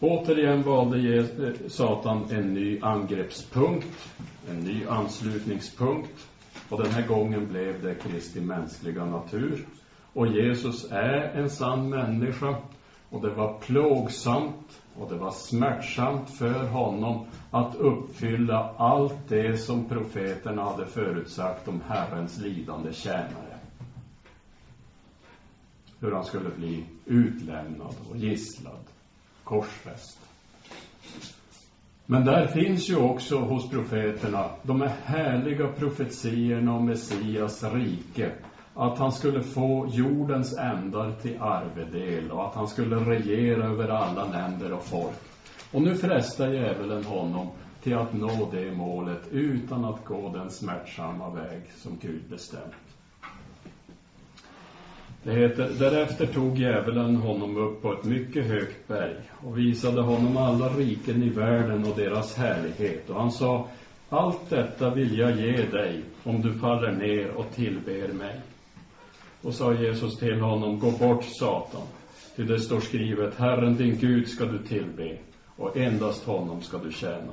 Återigen 0.00 0.62
valde 0.62 1.18
eh, 1.18 1.54
Satan 1.68 2.30
en 2.30 2.54
ny 2.54 2.80
angreppspunkt, 2.80 4.08
en 4.50 4.60
ny 4.60 4.86
anslutningspunkt. 4.86 6.27
Och 6.68 6.82
den 6.82 6.92
här 6.92 7.06
gången 7.06 7.48
blev 7.48 7.82
det 7.82 7.94
Kristi 7.94 8.40
mänskliga 8.40 9.04
natur. 9.04 9.66
Och 10.12 10.26
Jesus 10.26 10.90
är 10.90 11.32
en 11.34 11.50
sann 11.50 11.88
människa. 11.88 12.56
Och 13.10 13.22
det 13.22 13.30
var 13.30 13.58
plågsamt 13.58 14.82
och 14.98 15.10
det 15.10 15.16
var 15.16 15.30
smärtsamt 15.30 16.30
för 16.30 16.66
honom 16.66 17.26
att 17.50 17.74
uppfylla 17.74 18.74
allt 18.76 19.28
det 19.28 19.58
som 19.58 19.88
profeterna 19.88 20.64
hade 20.64 20.86
förutsagt 20.86 21.68
om 21.68 21.80
Herrens 21.88 22.38
lidande 22.38 22.92
tjänare. 22.92 23.58
Hur 26.00 26.12
han 26.12 26.24
skulle 26.24 26.50
bli 26.50 26.84
utlämnad 27.04 27.94
och 28.10 28.16
gisslad, 28.16 28.84
korsfäst. 29.44 30.18
Men 32.10 32.24
där 32.24 32.46
finns 32.46 32.90
ju 32.90 32.96
också 32.96 33.36
hos 33.36 33.70
profeterna 33.70 34.50
de 34.62 34.80
här 34.80 34.88
härliga 34.88 35.68
profetiorna 35.68 36.72
om 36.74 36.84
Messias 36.84 37.64
rike. 37.64 38.32
Att 38.74 38.98
han 38.98 39.12
skulle 39.12 39.42
få 39.42 39.86
jordens 39.88 40.58
ändar 40.58 41.12
till 41.12 41.38
arvedel 41.40 42.32
och 42.32 42.44
att 42.44 42.54
han 42.54 42.68
skulle 42.68 42.96
regera 42.96 43.64
över 43.66 43.88
alla 43.88 44.24
länder 44.24 44.72
och 44.72 44.82
folk. 44.82 45.18
Och 45.72 45.82
nu 45.82 45.94
frestar 45.94 46.48
djävulen 46.48 47.04
honom 47.04 47.50
till 47.82 47.94
att 47.96 48.12
nå 48.12 48.48
det 48.52 48.72
målet 48.72 49.28
utan 49.30 49.84
att 49.84 50.04
gå 50.04 50.28
den 50.28 50.50
smärtsamma 50.50 51.30
väg 51.30 51.62
som 51.70 51.98
Gud 51.98 52.22
bestämt. 52.30 52.98
Det 55.22 55.32
heter, 55.32 55.70
därefter 55.78 56.26
tog 56.26 56.58
djävulen 56.58 57.16
honom 57.16 57.56
upp 57.56 57.82
på 57.82 57.92
ett 57.92 58.04
mycket 58.04 58.46
högt 58.46 58.88
berg 58.88 59.16
och 59.46 59.58
visade 59.58 60.02
honom 60.02 60.36
alla 60.36 60.68
riken 60.68 61.22
i 61.22 61.28
världen 61.28 61.84
och 61.84 61.96
deras 61.96 62.36
härlighet. 62.36 63.10
Och 63.10 63.20
han 63.20 63.32
sa, 63.32 63.68
allt 64.08 64.50
detta 64.50 64.94
vill 64.94 65.18
jag 65.18 65.36
ge 65.36 65.62
dig 65.62 66.02
om 66.24 66.42
du 66.42 66.52
faller 66.52 66.92
ner 66.92 67.30
och 67.30 67.50
tillber 67.54 68.08
mig. 68.12 68.40
Och 69.42 69.54
sa 69.54 69.74
Jesus 69.74 70.18
till 70.18 70.40
honom, 70.40 70.78
gå 70.78 70.90
bort 70.90 71.24
Satan, 71.24 71.86
till 72.36 72.46
det 72.46 72.60
står 72.60 72.80
skrivet, 72.80 73.34
Herren 73.38 73.76
din 73.76 73.98
Gud 73.98 74.28
ska 74.28 74.44
du 74.44 74.58
tillbe 74.58 75.18
och 75.56 75.76
endast 75.76 76.24
honom 76.24 76.62
ska 76.62 76.78
du 76.78 76.92
tjäna. 76.92 77.32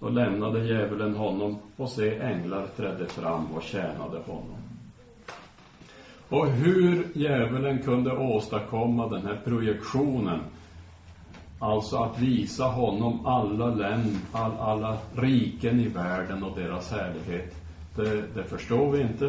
Då 0.00 0.08
lämnade 0.08 0.66
djävulen 0.66 1.14
honom 1.14 1.58
och 1.76 1.88
se 1.88 2.18
änglar 2.20 2.66
trädde 2.76 3.06
fram 3.06 3.46
och 3.52 3.62
tjänade 3.62 4.18
honom. 4.18 4.63
Och 6.28 6.46
hur 6.48 7.08
djävulen 7.14 7.82
kunde 7.82 8.12
åstadkomma 8.12 9.08
den 9.08 9.26
här 9.26 9.40
projektionen, 9.44 10.40
alltså 11.58 11.96
att 11.96 12.18
visa 12.18 12.64
honom 12.64 13.26
alla 13.26 13.66
länder, 13.66 14.20
all, 14.32 14.52
alla 14.58 14.98
riken 15.16 15.80
i 15.80 15.88
världen 15.88 16.42
och 16.42 16.58
deras 16.58 16.90
härlighet, 16.90 17.54
det, 17.96 18.34
det 18.34 18.44
förstår 18.44 18.90
vi 18.90 19.00
inte. 19.00 19.26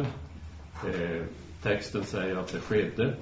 Eh, 0.86 1.22
texten 1.62 2.04
säger 2.04 2.36
att 2.36 2.52
det 2.52 2.60
skedde. 2.60 3.14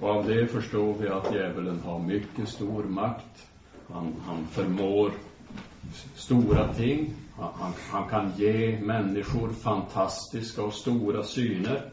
Och 0.00 0.10
av 0.10 0.26
det 0.26 0.46
förstår 0.46 0.94
vi 0.94 1.08
att 1.08 1.34
djävulen 1.34 1.80
har 1.84 1.98
mycket 1.98 2.48
stor 2.48 2.84
makt. 2.84 3.46
Han, 3.92 4.14
han 4.26 4.46
förmår 4.46 5.10
stora 6.14 6.72
ting. 6.72 7.14
Han, 7.36 7.50
han, 7.54 7.72
han 7.90 8.08
kan 8.08 8.32
ge 8.36 8.78
människor 8.80 9.48
fantastiska 9.48 10.62
och 10.62 10.74
stora 10.74 11.22
syner. 11.22 11.90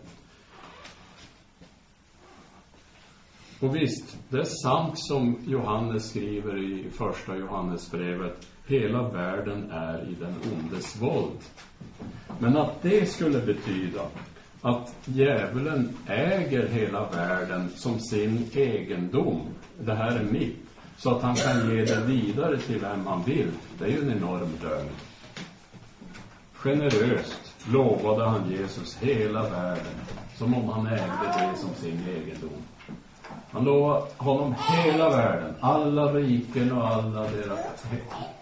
Och 3.60 3.76
visst, 3.76 4.18
det 4.30 4.38
är 4.38 4.44
sant 4.64 5.00
som 5.00 5.38
Johannes 5.48 6.10
skriver 6.10 6.64
i 6.64 6.90
första 6.92 7.38
Johannesbrevet. 7.38 8.48
Hela 8.68 9.10
världen 9.10 9.72
är 9.72 10.10
i 10.10 10.16
den 10.20 10.34
ondes 10.54 11.02
våld. 11.02 11.40
Men 12.40 12.58
att 12.58 12.82
det 12.82 13.10
skulle 13.10 13.40
betyda 13.40 14.02
att 14.62 14.96
djävulen 15.06 15.98
äger 16.08 16.68
hela 16.68 17.10
världen 17.10 17.70
som 17.76 18.00
sin 18.00 18.50
egendom. 18.54 19.42
Det 19.80 19.94
här 19.94 20.20
är 20.20 20.24
mitt. 20.24 20.66
Så 20.98 21.16
att 21.16 21.22
han 21.22 21.36
kan 21.36 21.70
ge 21.70 21.86
det 21.86 22.02
vidare 22.06 22.58
till 22.58 22.80
vem 22.80 23.08
han 23.08 23.24
vill. 23.24 23.52
Det 23.80 23.86
är 23.86 23.90
ju 23.90 24.02
en 24.02 24.18
enorm 24.18 24.50
lögn. 24.64 24.90
Generöst 26.54 27.56
lovade 27.74 28.30
han 28.30 28.52
Jesus 28.52 28.98
hela 28.98 29.50
världen. 29.50 30.00
Som 30.36 30.54
om 30.54 30.70
han 30.70 30.88
ägde 30.88 31.52
det 31.52 31.58
som 31.58 31.74
sin 31.76 32.00
egendom. 32.08 32.64
Han 33.52 33.64
lovade 33.64 34.06
honom 34.18 34.56
hela 34.70 35.10
världen, 35.10 35.56
alla 35.60 36.14
riken 36.14 36.72
och 36.72 36.88
alla 36.88 37.22
deras, 37.22 37.86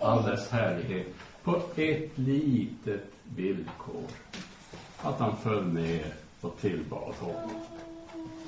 all 0.01 0.23
dess 0.23 0.51
härlighet 0.51 1.07
på 1.43 1.55
ett 1.75 2.17
litet 2.17 3.05
villkor. 3.35 4.07
Att 5.01 5.19
han 5.19 5.37
föll 5.37 5.67
ner 5.67 6.13
och 6.41 6.57
tillbad 6.61 7.13
honom. 7.19 7.49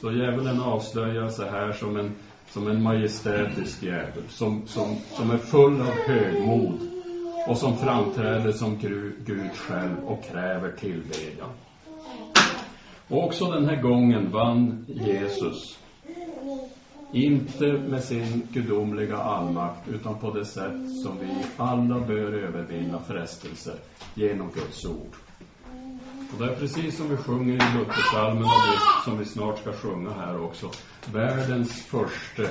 Så 0.02 0.12
djävulen 0.12 0.62
avslöjar 0.62 1.30
sig 1.30 1.50
här 1.50 1.72
som 1.72 1.98
en, 1.98 2.12
som 2.50 2.67
en 2.67 2.84
majestätisk 2.84 3.84
djävul, 3.84 4.30
som, 4.30 4.67
som, 4.67 4.95
som 5.12 5.32
är 5.32 5.38
full 5.38 5.82
av 5.82 5.93
högmod 6.08 6.80
och 7.48 7.58
som 7.58 7.78
framträder 7.78 8.52
som 8.52 8.78
Gud 9.26 9.52
själv 9.54 10.04
och 10.06 10.24
kräver 10.24 10.72
tillbedjan. 10.72 11.50
Och 13.08 13.24
också 13.24 13.45
den 13.45 13.65
här 13.69 13.82
gången 13.82 14.32
vann 14.32 14.86
Jesus 14.88 15.80
inte 17.12 17.65
med 17.65 18.04
sin 18.04 18.48
gudomliga 18.52 19.17
allmakt, 19.17 19.88
utan 19.88 20.19
på 20.19 20.32
det 20.32 20.45
sätt 20.45 20.91
som 21.04 21.17
vi 21.19 21.45
alla 21.58 22.00
bör 22.00 22.34
övervinna 22.34 23.00
frestelser 23.00 23.76
genom 24.15 24.52
Guds 24.52 24.86
ord. 24.86 25.15
Och 26.34 26.45
det 26.45 26.52
är 26.52 26.56
precis 26.56 26.98
som 26.98 27.10
vi 27.10 27.17
sjunger 27.17 27.54
i 27.54 27.78
Lutherpsalmen, 27.78 28.43
och 28.43 28.50
det 28.50 29.04
som 29.04 29.17
vi 29.17 29.26
snart 29.26 29.60
ska 29.60 29.74
sjunga 29.74 30.10
här 30.12 30.43
också. 30.43 30.72
Världens 31.13 31.86
första 31.86 32.43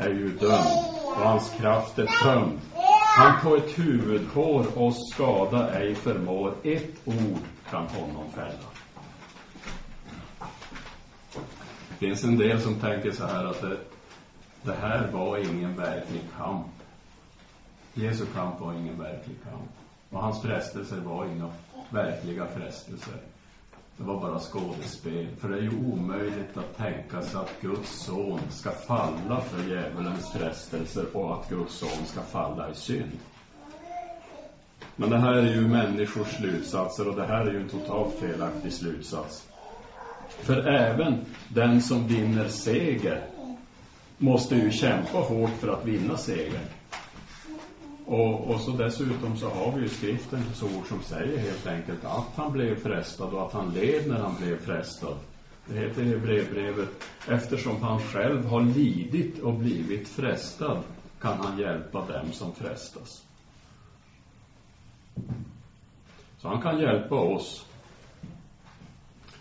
är 0.00 0.08
ju 0.08 0.28
dömd 0.28 0.84
och 1.02 1.22
hans 1.22 1.50
kraft 1.50 1.98
är 1.98 2.06
tömd. 2.22 2.60
Han 3.16 3.40
på 3.42 3.56
ett 3.56 3.78
huvudhår 3.78 4.78
oss 4.78 5.10
skada 5.14 5.70
ej 5.70 5.94
förmår. 5.94 6.54
Ett 6.62 6.94
ord 7.04 7.40
kan 7.70 7.86
honom 7.86 8.30
fälla. 8.34 8.68
Det 11.88 12.06
finns 12.06 12.24
en 12.24 12.38
del 12.38 12.60
som 12.60 12.74
tänker 12.74 13.10
så 13.10 13.24
här 13.24 13.44
att 13.44 13.60
det, 13.60 13.76
det 14.66 14.74
här 14.80 15.10
var 15.12 15.38
ingen 15.38 15.76
verklig 15.76 16.22
kamp. 16.36 16.66
Jesu 17.94 18.26
kamp 18.26 18.60
var 18.60 18.72
ingen 18.72 18.98
verklig 18.98 19.36
kamp. 19.44 19.70
Och 20.10 20.22
hans 20.22 20.42
frestelser 20.42 21.00
var 21.00 21.26
inga 21.26 21.50
verkliga 21.90 22.46
frestelser. 22.46 23.20
Det 23.96 24.04
var 24.04 24.20
bara 24.20 24.38
skådespel. 24.38 25.26
För 25.36 25.48
det 25.48 25.56
är 25.58 25.62
ju 25.62 25.92
omöjligt 25.92 26.56
att 26.56 26.76
tänka 26.76 27.22
sig 27.22 27.40
att 27.40 27.60
Guds 27.60 28.04
son 28.04 28.40
ska 28.50 28.70
falla 28.70 29.40
för 29.40 29.70
djävulens 29.70 30.32
frestelser 30.32 31.16
och 31.16 31.34
att 31.34 31.48
Guds 31.48 31.74
son 31.74 32.06
ska 32.06 32.20
falla 32.20 32.70
i 32.70 32.74
synd. 32.74 33.18
Men 34.96 35.10
det 35.10 35.18
här 35.18 35.34
är 35.34 35.54
ju 35.54 35.68
människors 35.68 36.36
slutsatser 36.36 37.08
och 37.08 37.16
det 37.16 37.26
här 37.26 37.46
är 37.46 37.52
ju 37.52 37.60
en 37.60 37.68
totalt 37.68 38.14
felaktig 38.14 38.72
slutsats. 38.72 39.48
För 40.28 40.66
även 40.66 41.24
den 41.48 41.82
som 41.82 42.06
vinner 42.06 42.48
seger 42.48 43.35
måste 44.18 44.54
ju 44.54 44.70
kämpa 44.70 45.18
hårt 45.18 45.50
för 45.50 45.68
att 45.68 45.84
vinna 45.84 46.16
segern. 46.16 46.66
Och, 48.06 48.50
och 48.50 48.60
så 48.60 48.70
dessutom 48.70 49.36
så 49.36 49.48
har 49.48 49.72
vi 49.72 49.82
ju 49.82 49.88
skriftens 49.88 50.62
ord 50.62 50.86
som 50.88 51.02
säger 51.02 51.38
helt 51.38 51.66
enkelt 51.66 52.04
att 52.04 52.32
han 52.36 52.52
blev 52.52 52.76
frestad 52.76 53.34
och 53.34 53.46
att 53.46 53.52
han 53.52 53.74
led 53.74 54.08
när 54.08 54.18
han 54.18 54.36
blev 54.40 54.58
frestad. 54.58 55.16
Det 55.66 55.74
heter 55.74 56.02
i 56.02 56.18
brevbrevet, 56.18 56.88
eftersom 57.28 57.82
han 57.82 58.00
själv 58.00 58.46
har 58.46 58.60
lidit 58.60 59.38
och 59.38 59.54
blivit 59.54 60.08
frestad 60.08 60.82
kan 61.20 61.38
han 61.38 61.58
hjälpa 61.58 62.06
dem 62.06 62.32
som 62.32 62.54
frestas. 62.54 63.26
Så 66.38 66.48
han 66.48 66.62
kan 66.62 66.80
hjälpa 66.80 67.14
oss. 67.14 67.66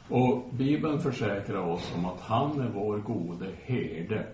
Och 0.09 0.49
Bibeln 0.51 0.99
försäkrar 0.99 1.61
oss 1.61 1.91
om 1.95 2.05
att 2.05 2.19
han 2.19 2.61
är 2.61 2.69
vår 2.69 2.97
gode 2.97 3.51
herde 3.63 4.25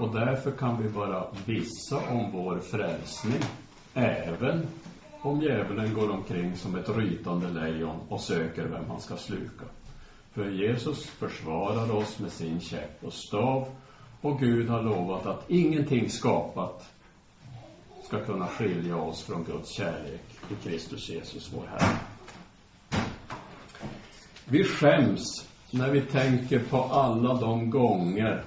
och 0.00 0.14
därför 0.14 0.50
kan 0.50 0.82
vi 0.82 0.88
vara 0.88 1.26
vissa 1.46 1.96
om 2.08 2.30
vår 2.32 2.58
frälsning, 2.58 3.40
även 3.94 4.66
om 5.22 5.42
djävulen 5.42 5.94
går 5.94 6.10
omkring 6.10 6.56
som 6.56 6.74
ett 6.74 6.88
rytande 6.88 7.48
lejon 7.48 7.96
och 8.08 8.20
söker 8.20 8.66
vem 8.66 8.84
han 8.88 9.00
ska 9.00 9.16
sluka. 9.16 9.64
För 10.32 10.50
Jesus 10.50 11.06
försvarar 11.06 11.90
oss 11.90 12.18
med 12.18 12.32
sin 12.32 12.60
käpp 12.60 13.04
och 13.04 13.12
stav 13.12 13.66
och 14.20 14.38
Gud 14.40 14.68
har 14.68 14.82
lovat 14.82 15.26
att 15.26 15.50
ingenting 15.50 16.10
skapat 16.10 16.90
ska 18.02 18.24
kunna 18.24 18.46
skilja 18.46 18.96
oss 18.96 19.22
från 19.22 19.44
Guds 19.44 19.70
kärlek 19.70 20.24
i 20.50 20.68
Kristus 20.68 21.08
Jesus, 21.08 21.52
vår 21.54 21.66
Herre. 21.66 21.98
Vi 24.44 24.64
skäms 24.64 25.48
när 25.70 25.90
vi 25.90 26.00
tänker 26.00 26.58
på 26.58 26.76
alla 26.76 27.34
de 27.34 27.70
gånger 27.70 28.44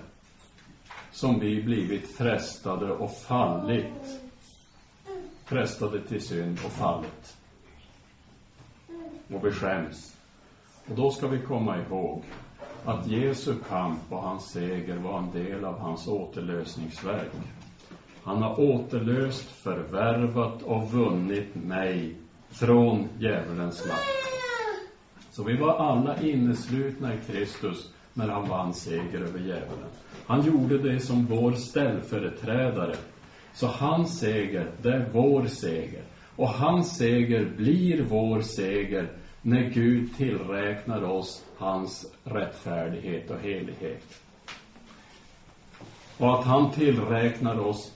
som 1.24 1.40
vi 1.40 1.64
blivit 1.64 2.08
frestade 2.08 2.92
och 2.92 3.18
fallit. 3.18 4.22
Frestade 5.46 6.02
till 6.02 6.22
synd 6.22 6.60
och 6.66 6.72
fallit. 6.72 7.38
Och 9.34 9.46
vi 9.46 9.52
skäms. 9.52 10.18
Och 10.90 10.96
då 10.96 11.12
ska 11.12 11.28
vi 11.28 11.40
komma 11.40 11.78
ihåg 11.78 12.24
att 12.86 13.08
Jesu 13.08 13.56
kamp 13.70 14.00
och 14.10 14.22
hans 14.22 14.52
seger 14.52 14.98
var 14.98 15.20
en 15.20 15.32
del 15.32 15.66
av 15.66 15.80
hans 15.80 16.08
återlösningsverk. 16.08 17.32
Han 18.24 18.42
har 18.42 18.60
återlöst, 18.60 19.52
förvärvat 19.52 20.62
och 20.62 20.92
vunnit 20.92 21.56
mig 21.56 22.16
från 22.50 23.08
djävulens 23.20 23.86
makt. 23.88 24.34
Så 25.32 25.44
vi 25.44 25.58
var 25.58 25.76
alla 25.76 26.22
inneslutna 26.22 27.14
i 27.14 27.18
Kristus 27.28 27.94
när 28.14 28.28
han 28.28 28.50
vann 28.50 28.74
seger 28.74 29.20
över 29.20 29.40
djävulen. 29.40 29.90
Han 30.26 30.46
gjorde 30.46 30.78
det 30.78 31.00
som 31.00 31.26
vår 31.26 31.52
ställföreträdare. 31.52 32.96
Så 33.54 33.68
hans 33.68 34.20
seger, 34.20 34.72
det 34.82 34.94
är 34.94 35.10
vår 35.14 35.46
seger. 35.46 36.04
Och 36.36 36.50
hans 36.50 36.98
seger 36.98 37.46
blir 37.58 38.04
vår 38.04 38.42
seger 38.42 39.12
när 39.42 39.70
Gud 39.70 40.16
tillräknar 40.16 41.04
oss 41.04 41.46
hans 41.58 42.12
rättfärdighet 42.24 43.32
och 43.32 43.40
helighet. 43.40 44.22
Och 46.18 46.40
att 46.40 46.46
han 46.46 46.72
tillräknar 46.72 47.60
oss 47.60 47.94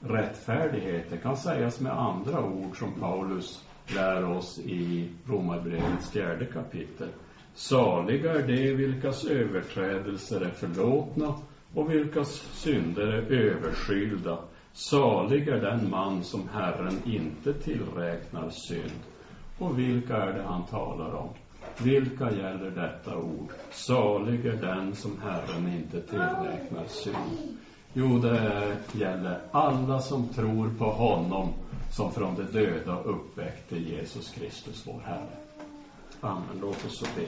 rättfärdighet, 0.00 1.10
det 1.10 1.16
kan 1.16 1.36
sägas 1.36 1.80
med 1.80 1.92
andra 1.92 2.44
ord 2.44 2.78
som 2.78 2.92
Paulus 2.92 3.64
lär 3.94 4.24
oss 4.24 4.58
i 4.58 5.08
Romarbrevets 5.26 6.10
fjärde 6.10 6.46
kapitel. 6.46 7.08
Saliga 7.54 8.32
är 8.32 8.46
de 8.46 8.74
vilkas 8.74 9.24
överträdelser 9.24 10.40
är 10.40 10.50
förlåtna 10.50 11.34
och 11.74 11.90
vilkas 11.90 12.28
synder 12.52 13.06
är 13.06 13.32
överskylda. 13.32 14.38
Salig 14.72 15.48
är 15.48 15.60
den 15.60 15.90
man 15.90 16.24
som 16.24 16.48
Herren 16.48 17.02
inte 17.04 17.52
tillräknar 17.52 18.50
synd. 18.50 19.00
Och 19.58 19.78
vilka 19.78 20.16
är 20.16 20.32
det 20.32 20.42
han 20.42 20.66
talar 20.66 21.14
om? 21.14 21.28
Vilka 21.82 22.30
gäller 22.30 22.70
detta 22.70 23.16
ord? 23.16 23.50
Salig 23.70 24.46
är 24.46 24.56
den 24.56 24.94
som 24.94 25.20
Herren 25.22 25.68
inte 25.68 26.00
tillräknar 26.00 26.86
synd. 26.86 27.58
Jo, 27.92 28.18
det 28.18 28.76
gäller 28.92 29.40
alla 29.50 29.98
som 29.98 30.28
tror 30.28 30.70
på 30.78 30.84
honom 30.84 31.52
som 31.90 32.12
från 32.12 32.34
de 32.34 32.42
döda 32.42 33.02
uppväckte 33.02 33.76
Jesus 33.76 34.30
Kristus, 34.30 34.86
vår 34.86 35.00
Herre. 35.04 35.36
Amen. 36.20 36.58
Låt 36.60 36.84
oss 36.84 36.98
så 36.98 37.04
be. 37.16 37.26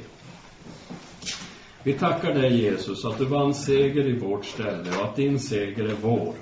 Vi 1.83 1.93
tackar 1.93 2.35
dig, 2.35 2.63
Jesus, 2.63 3.05
att 3.05 3.19
du 3.19 3.25
vann 3.25 3.55
seger 3.55 4.09
i 4.09 4.19
vårt 4.19 4.45
ställe 4.45 4.97
och 4.99 5.05
att 5.05 5.17
din 5.17 5.39
seger 5.39 5.85
är 5.85 5.97
vår. 6.03 6.35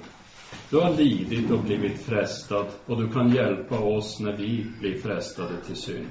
Du 0.70 0.76
har 0.76 0.96
lidit 0.96 1.50
och 1.50 1.58
blivit 1.58 2.02
frestad 2.02 2.66
och 2.86 3.02
du 3.02 3.08
kan 3.08 3.34
hjälpa 3.34 3.78
oss 3.78 4.20
när 4.20 4.32
vi 4.32 4.66
blir 4.80 4.98
frestade 4.98 5.56
till 5.66 5.76
synd. 5.76 6.08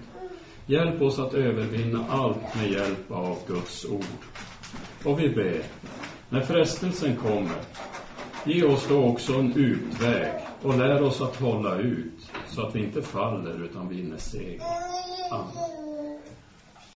Hjälp 0.65 1.01
oss 1.01 1.19
att 1.19 1.33
övervinna 1.33 2.05
allt 2.09 2.55
med 2.55 2.71
hjälp 2.71 3.11
av 3.11 3.37
Guds 3.47 3.85
ord. 3.85 4.23
Och 5.03 5.19
vi 5.19 5.29
ber, 5.29 5.61
när 6.29 6.41
frestelsen 6.41 7.15
kommer, 7.15 7.61
ge 8.45 8.63
oss 8.63 8.87
då 8.89 9.03
också 9.03 9.33
en 9.33 9.53
utväg 9.53 10.31
och 10.61 10.77
lär 10.77 11.01
oss 11.01 11.21
att 11.21 11.35
hålla 11.35 11.77
ut 11.77 12.31
så 12.47 12.61
att 12.61 12.75
vi 12.75 12.83
inte 12.83 13.01
faller 13.01 13.65
utan 13.65 13.89
vinner 13.89 14.17
seger. 14.17 14.61
Amen. 15.31 15.72